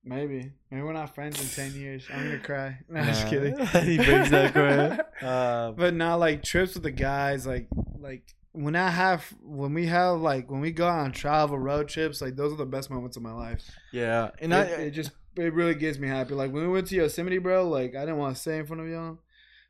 Maybe. 0.08 0.52
Maybe 0.70 0.82
we're 0.82 0.92
not 0.92 1.14
friends 1.14 1.40
in 1.40 1.46
ten 1.48 1.78
years. 1.78 2.04
I'm 2.12 2.24
gonna 2.24 2.38
cry. 2.38 2.78
No, 2.88 3.04
just 3.04 3.26
kidding. 3.28 3.56
he 3.84 3.96
breaks 3.96 4.30
that 4.30 4.52
cry. 4.52 5.26
Uh, 5.26 5.72
but 5.76 5.94
not 5.94 6.16
like 6.20 6.42
trips 6.42 6.74
with 6.74 6.82
the 6.82 6.90
guys 6.90 7.46
like 7.46 7.68
like 8.00 8.34
when 8.52 8.74
i 8.74 8.88
have 8.88 9.24
when 9.42 9.74
we 9.74 9.86
have 9.86 10.20
like 10.20 10.50
when 10.50 10.60
we 10.60 10.70
go 10.72 10.88
on 10.88 11.12
travel 11.12 11.58
road 11.58 11.86
trips 11.86 12.20
like 12.20 12.34
those 12.34 12.52
are 12.52 12.56
the 12.56 12.64
best 12.66 12.90
moments 12.90 13.16
of 13.16 13.22
my 13.22 13.32
life 13.32 13.62
yeah, 13.92 14.30
and 14.40 14.52
and 14.52 14.54
I 14.54 14.62
it, 14.62 14.80
it 14.80 14.90
just 14.92 15.10
it 15.36 15.52
really 15.52 15.74
gets 15.74 15.98
me 15.98 16.08
happy 16.08 16.34
like 16.34 16.50
when 16.52 16.62
we 16.62 16.68
went 16.68 16.86
to 16.88 16.96
yosemite 16.96 17.38
bro 17.38 17.68
like 17.68 17.94
i 17.94 18.00
didn't 18.00 18.16
want 18.16 18.34
to 18.34 18.42
say 18.42 18.58
in 18.58 18.66
front 18.66 18.82
of 18.82 18.88
y'all 18.88 19.18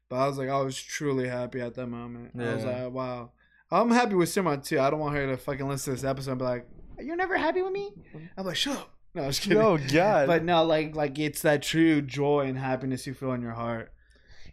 but 0.08 0.16
i 0.16 0.26
was 0.28 0.38
like 0.38 0.48
i 0.48 0.60
was 0.60 0.80
truly 0.80 1.28
happy 1.28 1.60
at 1.60 1.74
that 1.74 1.86
moment 1.88 2.30
Yeah. 2.34 2.50
i 2.50 2.54
was 2.54 2.64
like 2.64 2.90
wow 2.92 3.30
i'm 3.70 3.90
happy 3.90 4.14
with 4.14 4.28
Simran 4.30 4.64
too 4.64 4.78
i 4.80 4.88
don't 4.88 5.00
want 5.00 5.16
her 5.16 5.26
to 5.26 5.36
fucking 5.36 5.68
listen 5.68 5.94
to 5.94 6.00
this 6.00 6.08
episode 6.08 6.32
and 6.32 6.38
be 6.38 6.44
like 6.44 6.68
you're 7.00 7.16
never 7.16 7.36
happy 7.36 7.60
with 7.62 7.72
me 7.72 7.92
i'm 8.36 8.46
like 8.46 8.56
shut 8.56 8.76
up 8.76 8.90
no 9.14 9.22
i'm 9.22 9.28
just 9.30 9.42
kidding 9.42 9.58
no 9.58 9.78
God. 9.78 10.26
but 10.26 10.44
no 10.44 10.64
like 10.64 10.94
like 10.94 11.18
it's 11.18 11.42
that 11.42 11.62
true 11.62 12.00
joy 12.02 12.46
and 12.46 12.58
happiness 12.58 13.06
you 13.06 13.14
feel 13.14 13.32
in 13.32 13.42
your 13.42 13.52
heart 13.52 13.92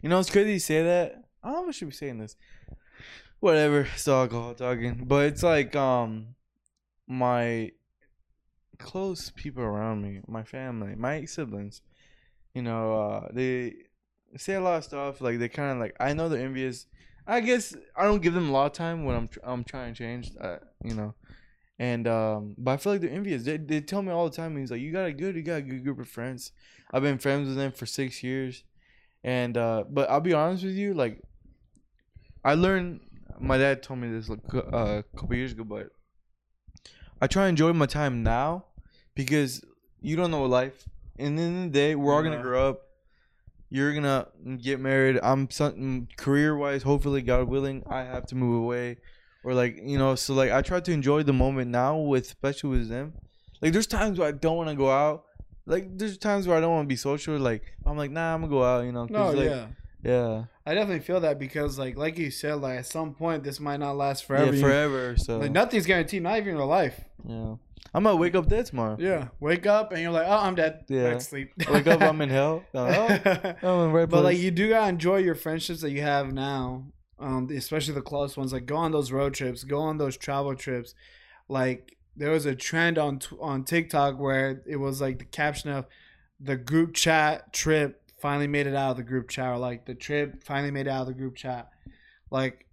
You 0.02 0.10
know, 0.10 0.20
it's 0.20 0.30
crazy 0.30 0.54
you 0.54 0.60
say 0.60 0.84
that. 0.84 1.24
I 1.44 1.48
don't 1.48 1.56
know 1.56 1.64
if 1.64 1.70
I 1.70 1.72
should 1.72 1.90
be 1.90 1.96
saying 1.96 2.20
this. 2.20 2.36
Whatever, 3.40 3.82
it's 3.96 4.08
alcohol 4.08 4.54
talking. 4.54 5.06
But 5.08 5.26
it's 5.26 5.42
like 5.44 5.76
um 5.76 6.36
my 7.08 7.72
close 8.78 9.32
people 9.32 9.64
around 9.64 10.02
me, 10.04 10.22
my 10.28 10.44
family, 10.44 10.96
my 10.96 11.26
siblings, 11.26 11.82
you 12.54 12.62
know, 12.62 12.84
uh 13.02 13.28
they 13.34 13.74
say 14.38 14.54
a 14.56 14.62
lot 14.62 14.78
of 14.78 14.84
stuff. 14.84 15.22
Like 15.22 15.40
they 15.40 15.50
kind 15.50 15.72
of 15.72 15.78
like 15.80 15.96
I 16.00 16.14
know 16.14 16.30
they're 16.30 16.46
envious. 16.46 16.86
I 17.26 17.40
guess 17.40 17.76
I 17.96 18.04
don't 18.04 18.22
give 18.22 18.34
them 18.36 18.50
a 18.50 18.52
lot 18.52 18.68
of 18.68 18.74
time 18.74 19.06
when 19.06 19.16
I'm 19.16 19.28
tr- 19.28 19.40
I'm 19.44 19.64
trying 19.64 19.94
to 19.94 19.98
change. 19.98 20.32
Uh, 20.40 20.58
you 20.84 20.94
know. 20.94 21.16
And 21.78 22.08
um, 22.08 22.56
but 22.58 22.72
I 22.72 22.78
feel 22.78 22.94
like 22.94 23.02
they're 23.02 23.10
envious. 23.10 23.44
They, 23.44 23.58
they 23.58 23.82
tell 23.82 24.02
me 24.02 24.12
all 24.12 24.30
the 24.30 24.36
time. 24.36 24.56
He's 24.58 24.72
like, 24.72 24.80
"You 24.80 24.92
got 24.92 25.06
a 25.06 25.14
good, 25.14 25.36
you 25.36 25.44
got 25.44 25.58
a 25.58 25.62
good 25.62 25.84
group 25.84 26.00
of 26.00 26.08
friends." 26.08 26.52
I've 26.94 27.02
been 27.02 27.18
friends 27.18 27.48
with 27.48 27.58
them 27.58 27.72
for 27.72 27.86
six 27.86 28.24
years, 28.24 28.64
and 29.24 29.58
uh, 29.58 29.84
but 29.90 30.10
I'll 30.10 30.22
be 30.22 30.34
honest 30.34 30.64
with 30.64 30.76
you, 30.76 30.94
like 30.94 31.22
I 32.44 32.54
learned. 32.54 33.02
My 33.38 33.58
dad 33.58 33.84
told 33.84 34.00
me 34.00 34.10
this 34.10 34.30
like, 34.30 34.40
uh, 34.54 35.02
a 35.02 35.04
couple 35.18 35.36
years 35.36 35.52
ago, 35.52 35.66
but 35.66 35.90
I 37.22 37.28
try 37.28 37.44
to 37.44 37.50
enjoy 37.50 37.74
my 37.74 37.86
time 37.86 38.24
now 38.24 38.66
because 39.14 39.62
you 40.00 40.16
don't 40.16 40.32
know 40.32 40.46
life. 40.46 40.88
And 41.18 41.40
in 41.40 41.64
the 41.64 41.70
day, 41.70 41.96
we're 41.96 42.14
all 42.14 42.24
gonna 42.24 42.42
grow 42.42 42.70
up. 42.70 42.82
You're 43.70 43.94
gonna 43.94 44.28
get 44.62 44.80
married. 44.80 45.20
I'm 45.24 45.50
something 45.50 46.08
career 46.18 46.56
wise. 46.56 46.84
Hopefully, 46.84 47.22
God 47.22 47.48
willing, 47.50 47.84
I 47.90 48.04
have 48.04 48.26
to 48.28 48.36
move 48.36 48.62
away, 48.64 48.98
or 49.46 49.54
like 49.54 49.80
you 49.82 49.98
know. 49.98 50.16
So 50.16 50.34
like, 50.34 50.52
I 50.52 50.62
try 50.62 50.82
to 50.82 50.92
enjoy 50.92 51.24
the 51.24 51.34
moment 51.34 51.72
now 51.72 51.98
with, 51.98 52.26
especially 52.26 52.72
with 52.72 52.90
them. 52.90 53.14
Like, 53.62 53.72
there's 53.72 53.88
times 53.88 54.20
where 54.20 54.28
I 54.28 54.32
don't 54.32 54.58
want 54.58 54.70
to 54.70 54.76
go 54.76 54.92
out. 54.92 55.24
Like, 55.66 55.98
there's 55.98 56.18
times 56.18 56.48
where 56.48 56.58
I 56.58 56.60
don't 56.60 56.72
want 56.72 56.86
to 56.86 56.90
be 56.90 56.98
social. 56.98 57.38
Like, 57.38 57.64
I'm 57.86 57.98
like, 57.98 58.12
nah, 58.12 58.34
I'm 58.34 58.42
gonna 58.42 58.52
go 58.52 58.64
out. 58.64 58.84
You 58.84 58.92
know. 58.92 59.06
no 59.06 59.32
like, 59.32 59.46
yeah 59.46 59.68
yeah. 60.06 60.44
I 60.66 60.74
definitely 60.74 61.02
feel 61.02 61.20
that 61.22 61.40
because 61.40 61.78
like 61.78 61.98
like 61.98 62.18
you 62.18 62.32
said, 62.32 62.56
like 62.56 62.80
at 62.80 62.86
some 62.86 63.14
point 63.14 63.44
this 63.44 63.60
might 63.60 63.78
not 63.78 63.98
last 63.98 64.26
forever. 64.26 64.54
Yeah, 64.54 64.62
forever. 64.62 65.18
So 65.18 65.40
Like 65.40 65.52
nothing's 65.52 65.86
guaranteed, 65.86 66.24
not 66.24 66.38
even 66.38 66.56
your 66.56 66.66
life. 66.66 67.04
yeah, 67.28 67.56
I 67.94 68.00
might 68.00 68.14
wake 68.14 68.36
up 68.36 68.48
dead 68.48 68.68
tomorrow. 68.68 68.98
Yeah. 69.00 69.30
Wake 69.40 69.66
up 69.66 69.92
and 69.92 70.02
you're 70.02 70.12
like, 70.12 70.28
oh, 70.28 70.38
I'm 70.38 70.56
dead. 70.56 70.86
Yeah. 70.88 71.12
Back 71.12 71.22
sleep. 71.22 71.54
Wake 71.70 71.88
up, 71.88 72.02
I'm 72.02 72.22
in 72.22 72.30
hell. 72.30 72.64
Oh, 72.76 72.88
I'm 73.64 73.88
in 73.88 73.92
right 73.92 74.08
but 74.08 74.24
like 74.24 74.38
you 74.38 74.52
do 74.52 74.70
gotta 74.70 74.90
enjoy 74.90 75.18
your 75.18 75.36
friendships 75.36 75.82
that 75.82 75.92
you 75.92 76.02
have 76.02 76.32
now, 76.32 76.86
um, 77.20 77.50
especially 77.56 77.94
the 77.94 78.02
close 78.02 78.38
ones. 78.38 78.54
Like 78.54 78.66
go 78.66 78.76
on 78.76 78.92
those 78.92 79.12
road 79.12 79.34
trips, 79.34 79.64
go 79.64 79.80
on 79.80 79.98
those 79.98 80.18
travel 80.18 80.56
trips. 80.56 80.94
Like 81.48 81.98
there 82.16 82.32
was 82.32 82.46
a 82.46 82.56
trend 82.56 82.98
on 82.98 83.22
on 83.40 83.64
TikTok 83.64 84.20
where 84.20 84.64
it 84.66 84.78
was 84.78 85.02
like 85.02 85.20
the 85.20 85.26
caption 85.26 85.70
of 85.70 85.86
the 86.40 86.58
group 86.58 86.94
chat 86.94 87.54
trip 87.54 88.02
finally 88.22 88.48
made 88.48 88.68
it 88.68 88.76
out 88.76 88.92
of 88.92 88.98
the 88.98 89.04
group 89.04 89.30
chat, 89.30 89.48
or 89.48 89.58
like 89.58 89.86
the 89.86 89.96
trip 89.96 90.44
finally 90.44 90.72
made 90.72 90.88
it 90.88 90.90
out 90.90 91.02
of 91.02 91.08
the 91.08 91.14
group 91.14 91.36
chat. 91.36 91.70
Like 92.32 92.66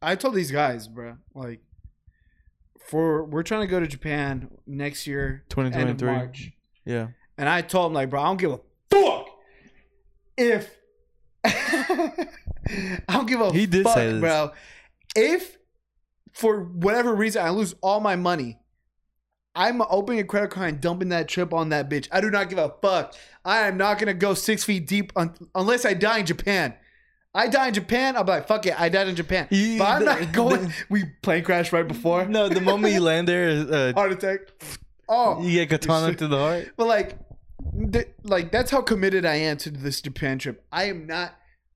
I 0.00 0.16
told 0.16 0.34
these 0.34 0.50
guys, 0.50 0.88
bro, 0.88 1.16
like 1.34 1.60
for 2.86 3.24
we're 3.24 3.42
trying 3.42 3.62
to 3.62 3.66
go 3.66 3.80
to 3.80 3.86
Japan 3.86 4.48
next 4.66 5.06
year, 5.06 5.44
2023. 5.48 6.08
March. 6.08 6.50
Yeah. 6.84 7.08
And 7.38 7.48
I 7.48 7.62
told 7.62 7.86
them 7.86 7.94
like, 7.94 8.10
bro, 8.10 8.20
I 8.20 8.26
don't 8.26 8.36
give 8.36 8.52
a 8.52 8.60
fuck 8.90 9.28
if 10.36 10.76
I 13.08 13.12
don't 13.14 13.26
give 13.26 13.40
a 13.40 13.52
He 13.52 13.66
did 13.66 13.84
fuck, 13.84 13.94
say 13.94 14.12
this. 14.12 14.20
bro. 14.20 14.52
If 15.16 15.58
for 16.32 16.60
whatever 16.62 17.14
reason 17.14 17.44
I 17.44 17.50
lose 17.50 17.74
all 17.82 18.00
my 18.00 18.16
money, 18.16 18.58
I'm 19.54 19.82
opening 19.82 20.20
a 20.20 20.24
credit 20.24 20.50
card 20.50 20.68
and 20.70 20.80
dumping 20.80 21.10
that 21.10 21.28
trip 21.28 21.52
on 21.52 21.68
that 21.70 21.90
bitch. 21.90 22.08
I 22.10 22.20
do 22.22 22.30
not 22.30 22.48
give 22.48 22.58
a 22.58 22.72
fuck. 22.80 23.14
I 23.44 23.68
am 23.68 23.76
not 23.76 23.98
gonna 23.98 24.14
go 24.14 24.32
six 24.34 24.64
feet 24.64 24.86
deep 24.86 25.12
un- 25.16 25.34
unless 25.54 25.84
I 25.84 25.92
die 25.94 26.18
in 26.20 26.26
Japan. 26.26 26.74
I 27.34 27.48
die 27.48 27.68
in 27.68 27.74
Japan. 27.74 28.16
I'll 28.16 28.24
be 28.24 28.32
like, 28.32 28.46
fuck 28.48 28.64
it, 28.66 28.78
I 28.80 28.88
died 28.88 29.08
in 29.08 29.16
Japan. 29.16 29.46
But 29.50 29.84
I'm 29.84 29.98
the- 30.00 30.04
not 30.06 30.32
going. 30.32 30.72
We 30.88 31.04
plane 31.22 31.44
crash 31.44 31.72
right 31.72 31.86
before. 31.86 32.24
No, 32.26 32.48
the 32.48 32.60
moment 32.62 32.94
you 32.94 33.00
land 33.00 33.28
there, 33.28 33.50
uh, 33.50 33.92
Heart 33.92 34.12
attack. 34.12 34.40
Oh, 35.08 35.42
you 35.42 35.52
get 35.66 35.68
katana 35.68 36.14
to 36.14 36.28
the 36.28 36.38
heart. 36.38 36.70
but 36.78 36.86
like, 36.86 37.18
th- 37.92 38.08
like 38.22 38.50
that's 38.52 38.70
how 38.70 38.80
committed 38.80 39.26
I 39.26 39.34
am 39.34 39.58
to 39.58 39.70
this 39.70 40.00
Japan 40.00 40.38
trip. 40.38 40.64
I 40.72 40.84
am 40.84 41.06
not. 41.06 41.34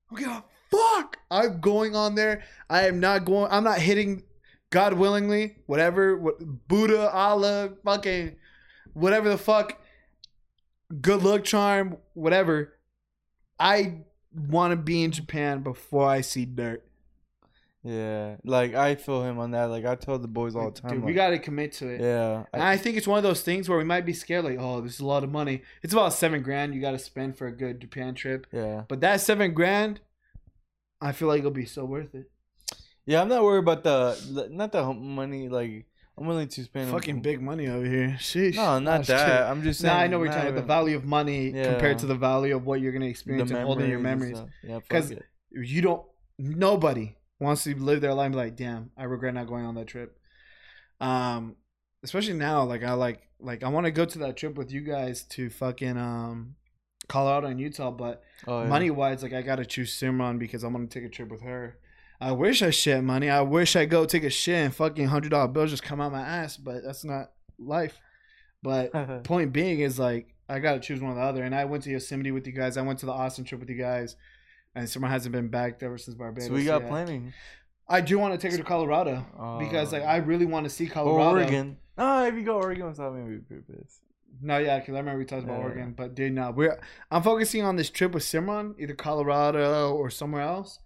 I 0.09 0.15
don't 0.15 0.19
give 0.19 0.29
a 0.31 0.43
fuck. 0.71 1.17
I'm 1.29 1.59
going 1.59 1.95
on 1.95 2.15
there. 2.15 2.43
I 2.69 2.87
am 2.87 2.99
not 2.99 3.25
going. 3.25 3.51
I'm 3.51 3.63
not 3.63 3.79
hitting. 3.79 4.23
God 4.69 4.93
willingly, 4.93 5.55
whatever. 5.65 6.17
What 6.17 6.67
Buddha, 6.67 7.09
Allah, 7.11 7.71
fucking, 7.85 8.35
whatever 8.93 9.29
the 9.29 9.37
fuck. 9.37 9.79
Good 11.01 11.23
luck 11.23 11.43
charm, 11.43 11.97
whatever. 12.13 12.73
I 13.59 14.03
want 14.33 14.71
to 14.71 14.75
be 14.77 15.03
in 15.03 15.11
Japan 15.11 15.63
before 15.63 16.07
I 16.07 16.21
see 16.21 16.45
dirt. 16.45 16.83
Yeah, 17.83 18.35
like 18.43 18.75
I 18.75 18.95
feel 18.95 19.23
him 19.23 19.39
on 19.39 19.51
that. 19.51 19.65
Like 19.65 19.85
I 19.85 19.95
tell 19.95 20.19
the 20.19 20.27
boys 20.27 20.55
all 20.55 20.71
the 20.71 20.81
time. 20.81 20.91
Dude, 20.91 21.03
we 21.03 21.11
like, 21.11 21.15
got 21.15 21.29
to 21.29 21.39
commit 21.39 21.71
to 21.73 21.87
it. 21.87 22.01
yeah, 22.01 22.43
And 22.51 22.61
I, 22.61 22.73
I 22.73 22.77
think 22.77 22.97
it's 22.97 23.07
one 23.07 23.17
of 23.17 23.23
those 23.23 23.41
things 23.41 23.69
where 23.69 23.77
we 23.77 23.85
might 23.85 24.05
be 24.05 24.11
scared, 24.11 24.43
like, 24.43 24.57
oh, 24.59 24.81
this 24.81 24.95
is 24.95 24.99
a 24.99 25.05
lot 25.05 25.23
of 25.23 25.31
money. 25.31 25.61
It's 25.83 25.93
about 25.93 26.11
seven 26.11 26.41
grand 26.41 26.75
you 26.75 26.81
got 26.81 26.91
to 26.91 26.99
spend 26.99 27.37
for 27.37 27.47
a 27.47 27.51
good 27.51 27.79
Japan 27.79 28.13
trip. 28.13 28.45
yeah, 28.51 28.83
But 28.89 28.99
that 29.01 29.21
seven 29.21 29.53
grand, 29.53 30.01
I 31.01 31.11
feel 31.11 31.27
like 31.27 31.39
it'll 31.39 31.51
be 31.51 31.65
so 31.65 31.85
worth 31.85 32.13
it. 32.15 32.29
yeah. 33.05 33.21
I'm 33.21 33.29
not 33.29 33.43
worried 33.43 33.59
about 33.59 33.83
the 33.83 34.47
not 34.51 34.71
the 34.71 34.93
money. 34.93 35.47
Like 35.49 35.85
I'm 36.17 36.25
willing 36.25 36.47
to 36.47 36.63
spend 36.63 36.89
Fucking 36.89 37.21
big 37.21 37.41
money 37.41 37.67
over 37.67 37.85
here. 37.85 38.17
Sheesh. 38.19 38.55
No, 38.55 38.79
not 38.79 39.05
that. 39.05 39.25
kidding. 39.27 39.51
I'm 39.51 39.61
just 39.63 39.81
saying. 39.81 39.93
Nah, 39.95 40.01
I 40.01 40.07
know 40.07 40.23
not 40.23 40.33
talking 40.33 40.49
about. 40.49 40.61
The 40.61 40.65
value 40.67 40.95
of 40.97 41.05
money 41.05 41.51
Yeah. 41.51 41.71
compared 41.71 41.99
to 41.99 42.05
the 42.07 42.15
value 42.15 42.55
of 42.55 42.65
what 42.65 42.81
you're 42.81 42.91
gonna 42.91 43.05
experience 43.05 43.51
and 43.51 43.63
holding 43.63 43.89
your 43.89 43.99
memories 43.99 44.33
memories. 44.33 44.39
and 44.39 44.49
stuff. 44.71 44.89
Yeah, 44.89 44.97
'Cause- 44.99 45.09
fuck 45.09 45.19
it. 45.19 45.67
You 45.67 45.81
don't. 45.81 46.03
Nobody 46.39 47.15
wants 47.39 47.63
to 47.65 47.75
live 47.75 48.01
their 48.01 48.13
life 48.13 48.25
and 48.27 48.33
be 48.33 48.37
like, 48.37 48.55
damn, 48.55 48.91
I 48.97 49.03
regret 49.03 49.33
not 49.35 49.47
going 49.47 49.65
on 49.65 49.75
that 49.75 49.85
trip. 49.87 50.17
Um, 50.99 51.55
especially 52.03 52.33
now, 52.33 52.63
like 52.63 52.83
I 52.83 52.93
like 52.93 53.21
like 53.39 53.63
I 53.63 53.69
want 53.69 53.85
to 53.85 53.91
go 53.91 54.05
to 54.05 54.19
that 54.19 54.35
trip 54.37 54.55
with 54.55 54.71
you 54.71 54.81
guys 54.81 55.23
to 55.29 55.49
fucking 55.49 55.97
um 55.97 56.55
Colorado 57.07 57.47
and 57.47 57.59
Utah, 57.59 57.91
but 57.91 58.23
Oh, 58.45 58.61
yeah. 58.61 58.67
money 58.67 58.89
wise, 58.89 59.23
like 59.23 59.33
I 59.33 59.41
gotta 59.41 59.65
choose 59.65 59.97
Simran 59.97 60.39
because 60.39 60.63
I'm 60.63 60.73
gonna 60.73 60.87
take 60.87 61.03
a 61.03 61.09
trip 61.09 61.29
with 61.29 61.41
her. 61.41 61.77
I 62.19 62.31
wish 62.31 62.61
I 62.61 62.71
shit 62.71 63.03
money. 63.03 63.29
I 63.29 63.41
wish 63.41 63.75
I 63.75 63.85
go 63.85 64.05
take 64.05 64.23
a 64.23 64.29
shit 64.29 64.55
and 64.55 64.75
fucking 64.75 65.07
hundred 65.07 65.29
dollar 65.29 65.47
bills 65.47 65.69
just 65.69 65.83
come 65.83 66.01
out 66.01 66.11
my 66.11 66.21
ass, 66.21 66.57
but 66.57 66.83
that's 66.83 67.03
not 67.03 67.31
life. 67.59 67.99
But 68.61 68.93
uh-huh. 68.95 69.19
point 69.19 69.53
being 69.53 69.79
is 69.79 69.99
like 69.99 70.33
I 70.49 70.59
gotta 70.59 70.79
choose 70.79 71.01
one 71.01 71.13
or 71.13 71.15
the 71.15 71.21
other. 71.21 71.43
And 71.43 71.53
I 71.53 71.65
went 71.65 71.83
to 71.83 71.91
Yosemite 71.91 72.31
with 72.31 72.47
you 72.47 72.53
guys. 72.53 72.77
I 72.77 72.81
went 72.81 72.99
to 72.99 73.05
the 73.05 73.11
Austin 73.11 73.43
trip 73.43 73.59
with 73.59 73.69
you 73.69 73.77
guys, 73.77 74.15
and 74.75 74.87
Simran 74.87 75.09
hasn't 75.09 75.33
been 75.33 75.49
back 75.49 75.81
ever 75.81 75.97
since 75.97 76.15
Barbados. 76.15 76.47
so 76.47 76.53
we 76.53 76.65
got 76.65 76.81
yet. 76.81 76.89
plenty. 76.89 77.33
I 77.89 78.01
do 78.01 78.19
want 78.19 78.33
to 78.33 78.37
take 78.37 78.51
her 78.51 78.57
to 78.57 78.63
Colorado 78.63 79.25
oh. 79.39 79.59
because 79.59 79.93
like 79.93 80.03
I 80.03 80.17
really 80.17 80.45
want 80.45 80.65
to 80.65 80.69
see 80.69 80.87
Colorado. 80.87 81.39
Oregon. 81.39 81.77
No, 81.97 82.25
if 82.25 82.35
you 82.35 82.43
go 82.43 82.57
Oregon 82.57 82.87
without 82.87 83.15
me, 83.15 83.23
we'd 83.23 83.47
be 83.47 83.55
pissed. 83.55 84.01
No, 84.41 84.57
yeah, 84.57 84.79
because 84.79 84.93
I 84.95 84.99
remember 84.99 85.19
we 85.19 85.25
talked 85.25 85.43
about 85.43 85.59
Yeah. 85.59 85.63
Oregon, 85.65 85.93
but 85.97 86.15
dude, 86.15 86.33
no, 86.33 86.51
we're 86.51 86.79
I'm 87.11 87.23
focusing 87.23 87.63
on 87.63 87.75
this 87.75 87.89
trip 87.89 88.13
with 88.13 88.23
Simran, 88.23 88.75
either 88.79 88.93
Colorado 88.93 89.93
or 89.95 90.09
somewhere 90.09 90.41
else. 90.43 90.79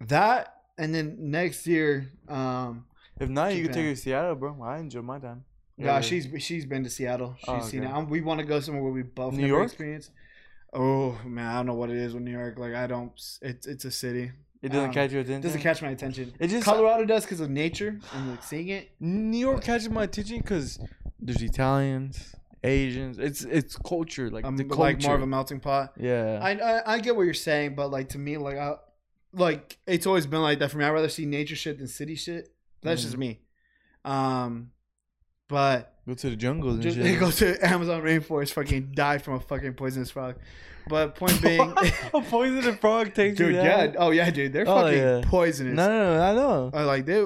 That 0.00 0.54
and 0.78 0.94
then 0.94 1.16
next 1.30 1.66
year, 1.66 2.10
um, 2.28 2.86
If 3.20 3.28
not, 3.28 3.54
you 3.54 3.62
could 3.62 3.72
Japan. 3.72 3.74
take 3.74 3.84
her 3.90 3.94
to 3.94 4.00
Seattle, 4.00 4.34
bro. 4.34 4.62
I 4.62 4.78
enjoyed 4.78 5.04
my 5.04 5.18
time. 5.18 5.44
yeah, 5.76 6.00
she's 6.00 6.28
she's 6.42 6.66
been 6.66 6.84
to 6.84 6.90
Seattle. 6.90 7.34
She's 7.38 7.48
Oh, 7.48 7.60
seen 7.60 7.82
it. 7.82 7.86
okay. 7.86 7.94
Um, 7.94 8.08
we 8.08 8.20
want 8.20 8.40
to 8.40 8.46
go 8.46 8.60
somewhere 8.60 8.82
where 8.82 8.92
we 8.92 9.02
both 9.02 9.34
New 9.34 9.46
York? 9.46 9.64
experience. 9.64 10.10
Oh 10.72 11.18
man, 11.24 11.46
I 11.46 11.54
don't 11.56 11.66
know 11.66 11.74
what 11.74 11.90
it 11.90 11.96
is 11.96 12.14
with 12.14 12.22
New 12.24 12.32
York. 12.32 12.58
Like 12.58 12.74
I 12.74 12.86
don't. 12.86 13.12
It's 13.42 13.66
it's 13.66 13.84
a 13.84 13.90
city. 13.90 14.32
It 14.62 14.70
doesn't 14.70 14.88
um, 14.88 14.94
catch 14.94 15.12
your 15.12 15.20
attention. 15.20 15.42
Doesn't 15.42 15.60
catch 15.60 15.82
my 15.82 15.90
attention. 15.90 16.32
It 16.40 16.48
just 16.48 16.64
Colorado 16.64 17.04
does 17.04 17.24
because 17.24 17.40
of 17.40 17.50
nature 17.50 18.00
and 18.14 18.30
like 18.30 18.42
seeing 18.42 18.68
it. 18.68 18.90
New 18.98 19.36
York 19.38 19.62
catches 19.62 19.90
my 19.90 20.04
attention 20.04 20.38
because 20.38 20.78
there's 21.20 21.42
Italians, 21.42 22.34
Asians. 22.64 23.18
It's 23.18 23.42
it's 23.44 23.76
culture, 23.76 24.30
like 24.30 24.44
I'm 24.44 24.56
the 24.56 24.64
culture. 24.64 24.80
like 24.80 25.02
more 25.02 25.14
of 25.14 25.22
a 25.22 25.26
melting 25.26 25.60
pot. 25.60 25.92
yeah. 25.98 26.40
I, 26.42 26.50
I 26.52 26.94
I 26.94 26.98
get 26.98 27.14
what 27.14 27.22
you're 27.22 27.34
saying, 27.34 27.74
but 27.74 27.90
like 27.90 28.08
to 28.10 28.18
me, 28.18 28.36
like 28.38 28.56
I, 28.56 28.74
like 29.32 29.78
it's 29.86 30.06
always 30.06 30.26
been 30.26 30.42
like 30.42 30.58
that 30.60 30.70
for 30.70 30.78
me. 30.78 30.84
I'd 30.84 30.90
rather 30.90 31.08
see 31.08 31.26
nature 31.26 31.56
shit 31.56 31.78
than 31.78 31.86
city 31.88 32.14
shit. 32.14 32.48
That's 32.82 33.00
Mhm. 33.00 33.04
just 33.04 33.16
me. 33.18 33.40
Um, 34.04 34.70
but 35.48 35.94
go 36.06 36.14
to 36.14 36.30
the 36.30 36.36
jungles 36.36 36.74
and 36.74 36.82
just 36.82 36.96
shit. 36.96 37.20
go 37.20 37.30
to 37.30 37.66
Amazon 37.66 38.02
rainforest, 38.02 38.52
fucking 38.52 38.92
die 38.94 39.18
from 39.18 39.34
a 39.34 39.40
fucking 39.40 39.74
poisonous 39.74 40.10
frog. 40.10 40.36
But 40.88 41.14
point 41.14 41.40
being, 41.42 41.60
a 42.14 42.20
poisonous 42.20 42.76
frog 42.76 43.14
takes 43.14 43.38
dude, 43.38 43.54
yeah, 43.54 43.92
oh 43.98 44.10
yeah, 44.10 44.30
dude, 44.30 44.52
they're 44.52 44.68
Oh, 44.68 44.82
fucking 44.82 44.98
yeah. 44.98 45.20
poisonous. 45.24 45.74
No, 45.74 45.88
no, 45.88 46.16
no, 46.16 46.22
I 46.22 46.34
know. 46.34 46.70
I 46.74 46.82
like 46.84 47.06
they. 47.06 47.24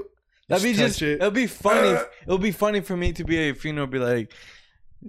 That'd 0.48 0.62
be 0.64 0.72
just. 0.74 1.02
it. 1.02 1.16
It'll 1.16 1.30
be 1.30 1.46
funny. 1.48 1.98
it'll 2.22 2.38
be 2.38 2.52
funny 2.52 2.80
for 2.80 2.96
me 2.96 3.12
to 3.12 3.24
be 3.24 3.48
at 3.48 3.56
a 3.56 3.58
funeral, 3.58 3.86
be 3.88 3.98
like, 3.98 4.32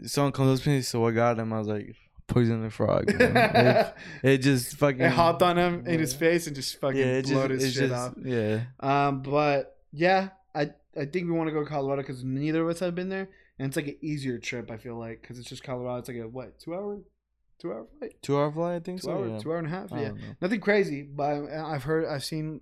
someone 0.06 0.32
comes 0.34 0.60
up 0.60 0.64
to 0.64 0.70
me, 0.70 0.82
so 0.82 1.06
I 1.08 1.12
got 1.12 1.40
him. 1.40 1.52
I 1.54 1.60
was 1.60 1.68
like, 1.68 1.96
poison 2.28 2.62
the 2.62 2.70
frog. 2.70 3.06
it, 3.08 3.96
it 4.24 4.38
just 4.40 4.76
fucking. 4.78 5.02
It 5.02 5.12
hopped 5.12 5.42
on 5.42 5.58
him 5.58 5.86
in 5.88 6.00
his 6.00 6.14
face 6.14 6.48
and 6.48 6.56
just 6.56 6.80
fucking 6.80 6.98
Yeah, 7.00 7.22
just, 7.22 7.34
blowed 7.34 7.52
his 7.52 7.74
shit 7.74 7.90
just, 7.90 7.94
off. 7.94 8.14
yeah. 8.24 8.62
Um, 8.80 9.22
but 9.22 9.78
yeah, 9.92 10.30
I 10.56 10.72
I 10.98 11.06
think 11.06 11.28
we 11.28 11.32
want 11.32 11.48
to 11.50 11.54
go 11.54 11.64
to 11.64 11.70
Colorado 11.70 12.02
because 12.02 12.24
neither 12.24 12.64
of 12.64 12.70
us 12.70 12.80
have 12.80 12.96
been 12.96 13.10
there, 13.10 13.30
and 13.58 13.68
it's 13.68 13.76
like 13.76 13.88
an 13.88 13.98
easier 14.02 14.38
trip. 14.38 14.70
I 14.72 14.78
feel 14.78 14.96
like 14.98 15.22
because 15.22 15.40
it's 15.40 15.50
just 15.50 15.64
Colorado. 15.64 16.00
It's 16.00 16.10
like 16.10 16.18
a 16.18 16.28
what 16.28 16.60
two 16.60 16.74
hour, 16.74 17.00
two 17.60 17.72
hour 17.72 17.86
flight, 18.00 18.22
Two 18.22 18.38
hour 18.38 18.52
flight, 18.52 18.76
I 18.76 18.80
think 18.80 19.02
two 19.02 19.06
so. 19.06 19.12
hour, 19.14 19.28
yeah. 19.28 19.40
two 19.40 19.52
hour 19.52 19.58
and 19.58 19.68
a 19.68 19.72
half. 19.72 19.92
I 19.94 20.02
Yeah, 20.02 20.12
nothing 20.42 20.60
crazy, 20.62 21.02
but 21.04 21.50
I've 21.52 21.84
heard, 21.84 22.06
I've 22.06 22.24
seen, 22.24 22.62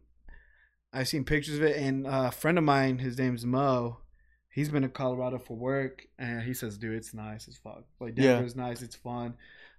I've 0.93 1.07
seen 1.07 1.23
pictures 1.23 1.57
of 1.57 1.63
it, 1.63 1.77
and 1.77 2.05
a 2.07 2.31
friend 2.31 2.57
of 2.57 2.63
mine, 2.63 2.99
his 2.99 3.17
name's 3.17 3.45
Mo. 3.45 3.99
He's 4.57 4.69
been 4.69 4.81
to 4.81 4.89
Colorado 4.89 5.37
for 5.37 5.55
work, 5.55 6.07
and 6.17 6.41
he 6.41 6.55
says, 6.55 6.79
"Dude, 6.79 6.95
it's 6.95 7.13
nice 7.13 7.47
as 7.47 7.57
fuck. 7.57 7.83
Like 7.99 8.17
Yeah. 8.17 8.33
Denver's 8.33 8.55
nice. 8.55 8.81
It's 8.81 8.95
fun." 8.95 9.35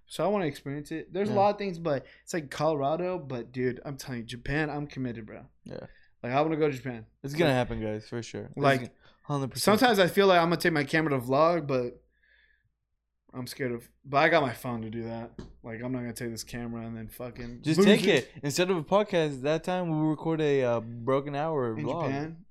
So 0.07 0.23
I 0.23 0.27
want 0.29 0.43
to 0.43 0.47
experience 0.47 0.89
it. 0.93 1.11
There's 1.11 1.29
a 1.29 1.33
lot 1.33 1.49
of 1.49 1.57
things, 1.57 1.77
but 1.77 2.05
it's 2.23 2.33
like 2.33 2.49
Colorado. 2.49 3.19
But 3.19 3.51
dude, 3.51 3.81
I'm 3.83 3.97
telling 3.97 4.21
you, 4.21 4.25
Japan, 4.25 4.69
I'm 4.69 4.87
committed, 4.87 5.25
bro. 5.25 5.41
Yeah. 5.65 5.81
Like 6.23 6.31
I 6.31 6.39
want 6.39 6.53
to 6.53 6.57
go 6.57 6.71
to 6.71 6.77
Japan. 6.77 7.05
It's 7.25 7.33
gonna 7.33 7.51
happen, 7.51 7.81
guys, 7.81 8.07
for 8.07 8.23
sure. 8.23 8.51
Like, 8.55 8.95
hundred 9.23 9.51
percent. 9.51 9.79
Sometimes 9.79 9.99
I 9.99 10.07
feel 10.07 10.27
like 10.27 10.39
I'm 10.39 10.45
gonna 10.45 10.55
take 10.61 10.71
my 10.71 10.85
camera 10.85 11.11
to 11.11 11.19
vlog, 11.19 11.67
but 11.67 12.01
I'm 13.33 13.47
scared 13.47 13.73
of. 13.73 13.89
But 14.05 14.19
I 14.19 14.29
got 14.29 14.43
my 14.43 14.53
phone 14.53 14.81
to 14.83 14.89
do 14.89 15.03
that. 15.03 15.31
Like 15.61 15.81
I'm 15.83 15.91
not 15.91 15.99
gonna 15.99 16.13
take 16.13 16.31
this 16.31 16.45
camera 16.45 16.85
and 16.85 16.95
then 16.95 17.09
fucking 17.09 17.63
just 17.63 17.83
take 17.83 18.07
it 18.07 18.31
instead 18.43 18.71
of 18.71 18.77
a 18.77 18.83
podcast. 18.83 19.41
That 19.41 19.65
time 19.65 19.89
we 19.89 20.09
record 20.09 20.39
a 20.39 20.63
uh, 20.63 20.79
broken 20.79 21.35
hour 21.35 21.77
in 21.77 21.83
vlog. 21.85 22.05
Japan 22.05 22.45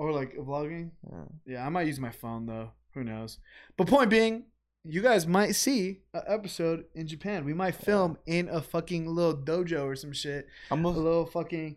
or 0.00 0.12
like 0.12 0.34
vlogging. 0.36 0.90
Yeah. 1.10 1.24
Yeah, 1.46 1.66
I 1.66 1.68
might 1.68 1.86
use 1.86 2.00
my 2.00 2.10
phone 2.10 2.46
though. 2.46 2.70
Who 2.94 3.04
knows? 3.04 3.38
But 3.76 3.86
point 3.86 4.08
being, 4.10 4.44
you 4.84 5.02
guys 5.02 5.26
might 5.26 5.52
see 5.54 6.00
an 6.14 6.22
episode 6.26 6.84
in 6.94 7.06
Japan. 7.06 7.44
We 7.44 7.52
might 7.54 7.74
film 7.74 8.16
in 8.26 8.48
a 8.48 8.62
fucking 8.62 9.06
little 9.06 9.36
dojo 9.36 9.84
or 9.84 9.94
some 9.96 10.12
shit. 10.12 10.46
I'm 10.70 10.78
A 10.80 10.82
most, 10.82 10.96
little 10.96 11.26
fucking 11.26 11.76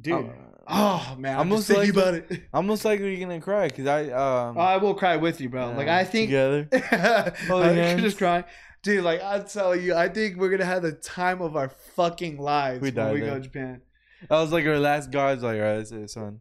dude. 0.00 0.14
uh, 0.14 0.30
oh 0.68 1.16
man, 1.18 1.34
I'm 1.38 1.40
I'm 1.52 1.56
just 1.58 1.68
thinking 1.68 1.90
about 1.90 2.14
likely- 2.14 2.36
it. 2.38 2.42
I'm 2.54 2.66
most 2.66 2.84
likely 2.84 3.16
gonna 3.20 3.40
cry 3.40 3.68
because 3.68 3.86
I 3.86 4.08
um. 4.10 4.56
I 4.58 4.78
will 4.78 4.94
cry 4.94 5.16
with 5.16 5.40
you, 5.40 5.48
bro. 5.50 5.70
yeah, 5.70 5.76
like 5.76 5.88
I 5.88 6.04
think 6.04 6.28
together. 6.28 6.68
I 6.72 7.72
hands. 7.74 8.00
just 8.02 8.16
cry. 8.18 8.44
Dude, 8.82 9.04
like 9.04 9.20
I'm 9.22 9.44
telling 9.44 9.82
you, 9.82 9.94
I 9.94 10.08
think 10.08 10.36
we're 10.38 10.50
gonna 10.50 10.64
have 10.64 10.82
the 10.82 10.92
time 10.92 11.42
of 11.42 11.56
our 11.56 11.68
fucking 11.94 12.38
lives 12.38 12.80
We 12.80 12.90
when 12.90 13.12
we 13.14 13.20
there. 13.20 13.30
go 13.30 13.34
to 13.36 13.40
Japan. 13.40 13.82
That 14.28 14.40
was 14.40 14.50
like 14.50 14.64
our 14.66 14.78
last 14.80 15.10
guards. 15.12 15.42
Like, 15.42 15.56
all 15.60 15.62
right, 15.62 15.76
that's 15.78 15.92
it, 15.92 16.10
son. 16.10 16.38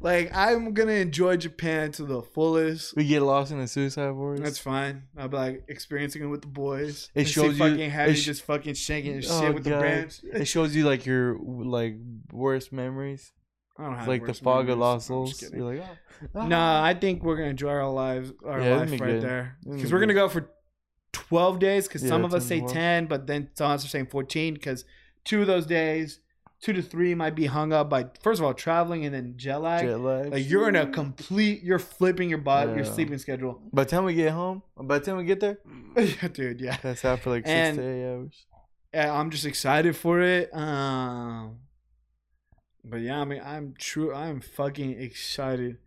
Like 0.00 0.30
I'm 0.34 0.72
gonna 0.74 0.92
enjoy 0.92 1.36
Japan 1.36 1.92
to 1.92 2.04
the 2.04 2.22
fullest. 2.22 2.96
We 2.96 3.04
get 3.06 3.22
lost 3.22 3.52
in 3.52 3.58
the 3.60 3.68
suicide 3.68 4.12
forest. 4.12 4.42
That's 4.42 4.58
fine. 4.58 5.04
I'll 5.16 5.28
be 5.28 5.36
like 5.36 5.64
experiencing 5.68 6.22
it 6.22 6.26
with 6.26 6.40
the 6.42 6.48
boys. 6.48 7.10
It 7.14 7.20
And 7.20 7.26
see 7.28 7.32
shows 7.34 7.52
you- 7.58 7.64
fucking 7.64 7.90
it 7.90 8.14
sh- 8.16 8.24
just 8.24 8.42
fucking 8.42 8.74
shaking 8.74 9.18
Oh, 9.28 9.40
shit 9.40 9.54
with 9.54 9.64
the 9.64 9.70
God. 9.70 9.80
branch. 9.80 10.20
it 10.24 10.46
shows 10.46 10.74
you 10.74 10.84
like 10.86 11.06
your 11.06 11.38
like 11.38 11.96
worst 12.32 12.72
memories. 12.72 13.32
I 13.78 13.84
don't 13.84 13.92
It's 13.92 13.98
have 14.00 14.08
like 14.08 14.26
the 14.26 14.34
fog 14.34 14.68
of 14.68 14.78
lost 14.78 15.06
souls. 15.06 15.40
You're 15.52 15.74
like, 15.74 15.88
oh. 16.34 16.46
Nah, 16.46 16.80
ah. 16.80 16.84
I 16.84 16.92
think 16.94 17.22
we're 17.22 17.36
gonna 17.36 17.48
enjoy 17.48 17.70
our 17.70 17.88
lives, 17.88 18.32
our 18.44 18.60
Yeah, 18.60 18.76
life 18.76 18.90
right 18.92 19.00
good. 19.00 19.22
there. 19.22 19.56
Because 19.64 19.90
we're 19.92 20.00
gonna 20.00 20.12
go 20.14 20.28
for 20.28 20.50
twelve 21.12 21.58
days. 21.58 21.88
Because 21.88 22.06
some 22.06 22.24
of 22.24 22.34
us 22.34 22.44
say 22.46 22.58
12. 22.60 22.72
ten, 22.72 23.06
but 23.06 23.26
then 23.26 23.48
some 23.54 23.70
of 23.70 23.76
us 23.76 23.84
are 23.84 23.88
saying 23.88 24.06
fourteen. 24.06 24.54
Because 24.54 24.84
two 25.24 25.40
of 25.40 25.46
those 25.46 25.66
days, 25.66 26.20
two 26.60 26.72
to 26.72 26.82
three, 26.82 27.14
might 27.14 27.34
be 27.34 27.46
hung 27.46 27.72
up 27.72 27.88
by 27.88 28.06
first 28.22 28.40
of 28.40 28.44
all 28.46 28.54
traveling 28.54 29.04
and 29.04 29.14
then 29.14 29.34
jet 29.36 29.58
lag. 29.58 29.84
jet 29.86 29.98
lag. 30.00 30.32
Like 30.32 30.48
you're 30.48 30.68
in 30.68 30.76
a 30.76 30.86
complete, 30.86 31.62
you're 31.62 31.78
flipping 31.78 32.28
your 32.28 32.38
body, 32.38 32.72
your 32.72 32.84
sleeping 32.84 33.18
schedule. 33.18 33.60
By 33.72 33.84
the 33.84 33.90
time 33.90 34.04
we 34.04 34.14
get 34.14 34.32
home, 34.32 34.62
by 34.76 34.98
the 34.98 35.04
time 35.04 35.16
we 35.16 35.24
get 35.24 35.40
there, 35.40 35.58
yeah, 35.96 36.28
dude. 36.28 36.60
Yeah, 36.60 36.76
that's 36.82 37.04
out 37.04 37.20
for 37.20 37.30
like 37.30 37.46
six 37.46 37.52
And- 37.54 37.76
to 37.78 37.82
eight 37.84 38.12
hours. 38.12 38.46
Yeah, 38.92 39.12
I'm 39.14 39.30
just 39.30 39.46
excited 39.46 39.96
for 39.96 40.20
it. 40.20 40.52
Um, 40.52 41.58
but 42.84 42.96
yeah, 43.02 43.20
I 43.20 43.24
mean, 43.24 43.40
I'm 43.44 43.74
true. 43.78 44.12
I'm 44.12 44.40
fucking 44.40 45.00
excited. 45.00 45.78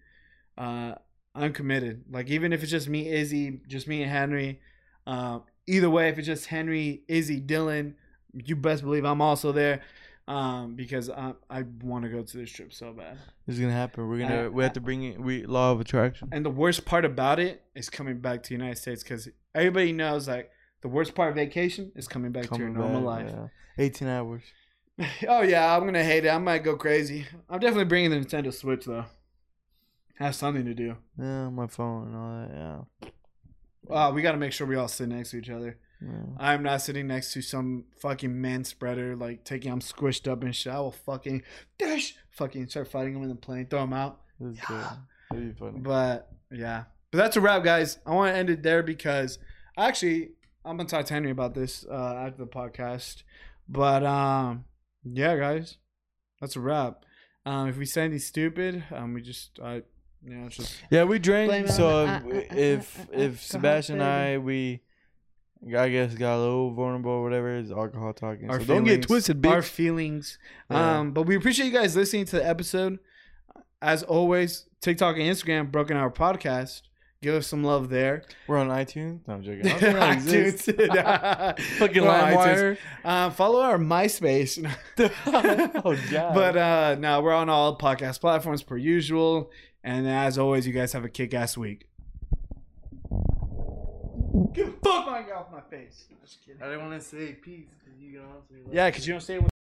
Uh, 0.58 0.96
I'm 1.36 1.52
committed. 1.52 2.06
Like 2.10 2.30
even 2.30 2.54
if 2.54 2.62
it's 2.62 2.72
just 2.72 2.88
me, 2.88 3.10
Izzy, 3.12 3.60
just 3.68 3.88
me 3.88 4.04
and 4.04 4.12
Henry. 4.12 4.62
Uh, 5.06 5.40
either 5.68 5.90
way, 5.90 6.08
if 6.10 6.18
it's 6.18 6.28
just 6.28 6.46
Henry, 6.46 7.04
Izzy, 7.10 7.42
Dylan, 7.42 7.96
you 8.34 8.56
best 8.56 8.84
believe 8.84 9.04
I'm 9.04 9.22
also 9.22 9.52
there. 9.52 9.82
Um, 10.26 10.76
because 10.76 11.10
I 11.10 11.34
I 11.50 11.64
want 11.82 12.06
to 12.06 12.10
go 12.10 12.24
to 12.24 12.38
this 12.38 12.50
trip 12.50 12.74
so 12.74 12.94
bad. 12.94 13.18
It's 13.48 13.60
gonna 13.60 13.74
happen. 13.74 14.08
We're 14.08 14.20
gonna 14.20 14.46
I- 14.46 14.48
we 14.48 14.64
have 14.64 14.74
to 14.74 14.82
bring 14.82 15.04
it. 15.04 15.20
We 15.20 15.46
law 15.46 15.72
of 15.74 15.82
attraction. 15.82 16.30
And 16.32 16.46
the 16.46 16.50
worst 16.50 16.86
part 16.86 17.04
about 17.04 17.40
it 17.40 17.62
is 17.76 17.90
coming 17.90 18.20
back 18.20 18.44
to 18.44 18.50
the 18.50 18.56
United 18.56 18.78
States 18.78 19.04
because 19.04 19.28
everybody 19.54 19.92
knows 19.92 20.28
like 20.30 20.50
the 20.82 20.88
worst 20.88 21.14
part 21.14 21.30
of 21.30 21.36
vacation 21.36 21.92
is 21.96 22.08
coming 22.08 22.32
back 22.32 22.50
to 22.50 22.58
your 22.58 22.70
normal 22.70 23.02
back, 23.02 23.26
life. 23.26 23.34
yeah. 23.36 23.48
Eighteen 23.78 24.08
hours. 24.08 24.44
Oh 25.28 25.42
yeah, 25.42 25.76
I'm 25.76 25.84
gonna 25.86 26.04
hate 26.04 26.24
it. 26.26 26.30
I 26.30 26.38
might 26.38 26.64
go 26.64 26.76
crazy. 26.78 27.26
I'm 27.50 27.60
definitely 27.60 27.86
bringing 27.86 28.12
the 28.12 28.18
Nintendo 28.18 28.54
Switch 28.54 28.86
though. 28.86 29.06
Has 30.20 30.38
something 30.38 30.64
to 30.66 30.74
do. 30.76 30.96
Yeah, 31.20 31.50
my 31.50 31.66
phone 31.68 32.08
and 32.08 32.16
all 32.16 32.48
that. 32.48 32.86
Yeah. 33.90 33.96
Uh, 33.96 34.12
we 34.12 34.22
gotta 34.22 34.38
make 34.38 34.54
sure 34.54 34.68
we 34.68 34.76
all 34.76 34.88
sit 34.88 35.10
next 35.10 35.32
to 35.32 35.38
each 35.38 35.50
other. 35.50 35.78
Yeah. 36.04 36.12
yeah. 36.12 36.36
I'm 36.40 36.64
not 36.64 36.82
sitting 36.82 37.08
next 37.08 37.34
to 37.34 37.42
some 37.42 37.86
fucking 38.00 38.40
man 38.42 38.64
spreader 38.64 39.16
like 39.16 39.44
taking 39.44 39.72
I'm 39.72 39.80
squished 39.80 40.30
up 40.32 40.44
and 40.44 40.56
shit. 40.56 40.74
I 40.74 40.80
will 40.80 40.92
fucking 40.92 41.44
dash, 41.78 42.16
fucking 42.32 42.68
start 42.68 42.90
fighting 42.90 43.16
him 43.16 43.24
in 43.24 43.30
the 43.30 43.36
plane, 43.36 43.68
throw 43.68 43.84
him 43.84 43.94
out. 43.94 44.22
That's 44.40 44.60
good. 44.68 44.86
That'd 45.32 45.54
be 45.54 45.60
funny. 45.60 45.80
But 45.80 46.30
yeah, 46.52 46.84
but 47.12 47.18
that's 47.20 47.38
a 47.38 47.42
wrap, 47.42 47.64
guys. 47.64 47.98
I 48.06 48.12
want 48.12 48.34
to 48.34 48.38
end 48.38 48.50
it 48.50 48.64
there 48.64 48.84
because 48.84 49.40
actually 49.78 50.32
I'm 50.66 50.78
gonna 50.78 50.90
talk 50.90 51.06
to 51.06 51.14
Henry 51.14 51.32
about 51.32 51.54
this 51.56 51.86
uh, 51.90 52.16
after 52.28 52.38
the 52.38 52.48
podcast. 52.48 53.24
But 53.70 54.04
um, 54.06 54.66
yeah, 55.04 55.38
guys, 55.38 55.78
that's 56.42 56.56
a 56.56 56.60
wrap. 56.60 57.06
Um, 57.46 57.68
if 57.70 57.78
we 57.78 57.86
say 57.86 58.04
anything 58.04 58.20
stupid, 58.20 58.84
um, 58.92 59.14
we 59.14 59.22
just 59.22 59.60
I, 59.64 59.84
you 60.26 60.36
know, 60.36 60.46
it's 60.48 60.58
just 60.58 60.76
Yeah, 60.90 61.04
we 61.04 61.20
drank. 61.20 61.50
Blame 61.50 61.66
it 61.66 61.72
So 61.72 62.06
on 62.06 62.30
the- 62.30 62.36
uh, 62.36 62.40
uh, 62.40 62.44
if 62.56 62.58
if, 62.58 63.00
uh, 63.00 63.02
uh, 63.02 63.20
if 63.22 63.42
Sebastian 63.44 63.96
and. 64.02 64.04
I 64.04 64.38
we, 64.38 64.82
I 65.66 65.90
guess 65.90 66.14
got 66.16 66.38
a 66.38 66.40
little 66.40 66.72
vulnerable 66.74 67.12
or 67.12 67.24
whatever 67.24 67.56
is 67.56 67.72
alcohol 67.72 68.14
talking. 68.14 68.50
our 68.50 68.60
so 68.60 68.66
don't 68.66 68.84
get 68.84 68.90
feelings- 68.92 69.06
twisted, 69.06 69.46
Our 69.46 69.62
feelings. 69.62 70.38
Yeah. 70.70 71.00
Um, 71.00 71.12
but 71.12 71.24
we 71.24 71.36
appreciate 71.36 71.68
you 71.68 71.72
guys 71.72 71.96
listening 71.96 72.26
to 72.26 72.36
the 72.38 72.46
episode. 72.48 73.00
As 73.82 74.04
always, 74.04 74.66
TikTok 74.82 75.16
and 75.18 75.24
Instagram, 75.26 75.72
Broken 75.72 75.98
Hour 75.98 76.10
Podcast. 76.12 76.82
Give 77.22 77.36
us 77.36 77.48
some 77.48 77.64
love 77.64 77.90
there. 77.90 78.24
We're 78.48 78.58
on 78.58 78.68
iTunes. 78.68 79.22
No, 79.28 79.36
I'm 79.36 79.44
joking. 79.44 79.66
I 79.72 79.80
don't 79.80 80.20
think 80.22 80.56
iTunes. 80.58 81.60
Fucking 81.80 82.04
We're 82.04 82.10
on 82.10 82.34
iTunes. 82.34 82.36
LimeWire. 82.36 82.78
Uh, 83.06 83.30
follow 83.30 83.62
our 83.62 83.78
MySpace. 83.78 84.60
oh 85.26 85.98
god. 86.12 86.34
But 86.34 86.58
uh 86.58 86.96
no, 87.00 87.22
we're 87.22 87.34
on 87.34 87.48
all 87.50 87.78
podcast 87.78 88.20
platforms 88.20 88.62
per 88.64 88.76
usual. 88.76 89.52
And 89.86 90.06
as 90.08 90.38
always, 90.38 90.68
you 90.68 90.74
guys 90.74 90.92
have 90.94 91.06
a 91.06 91.10
kick 91.10 91.34
ass 91.34 91.58
week. 91.58 91.86
Get 94.54 94.82
the 94.82 94.90
fuck 94.90 95.08
off 95.36 95.52
my 95.52 95.62
face. 95.62 96.06
Just 96.22 96.46
kidding. 96.46 96.62
I 96.62 96.66
didn't 96.68 96.88
want 96.88 97.02
to 97.02 97.08
say 97.08 97.34
peace 97.34 97.68
because 97.84 98.00
you 98.00 98.20
can 98.20 98.22
also. 98.22 98.72
Yeah, 98.72 98.90
because 98.90 99.08
you 99.08 99.14
don't 99.14 99.22
say 99.22 99.36
it 99.36 99.44
with 99.44 99.52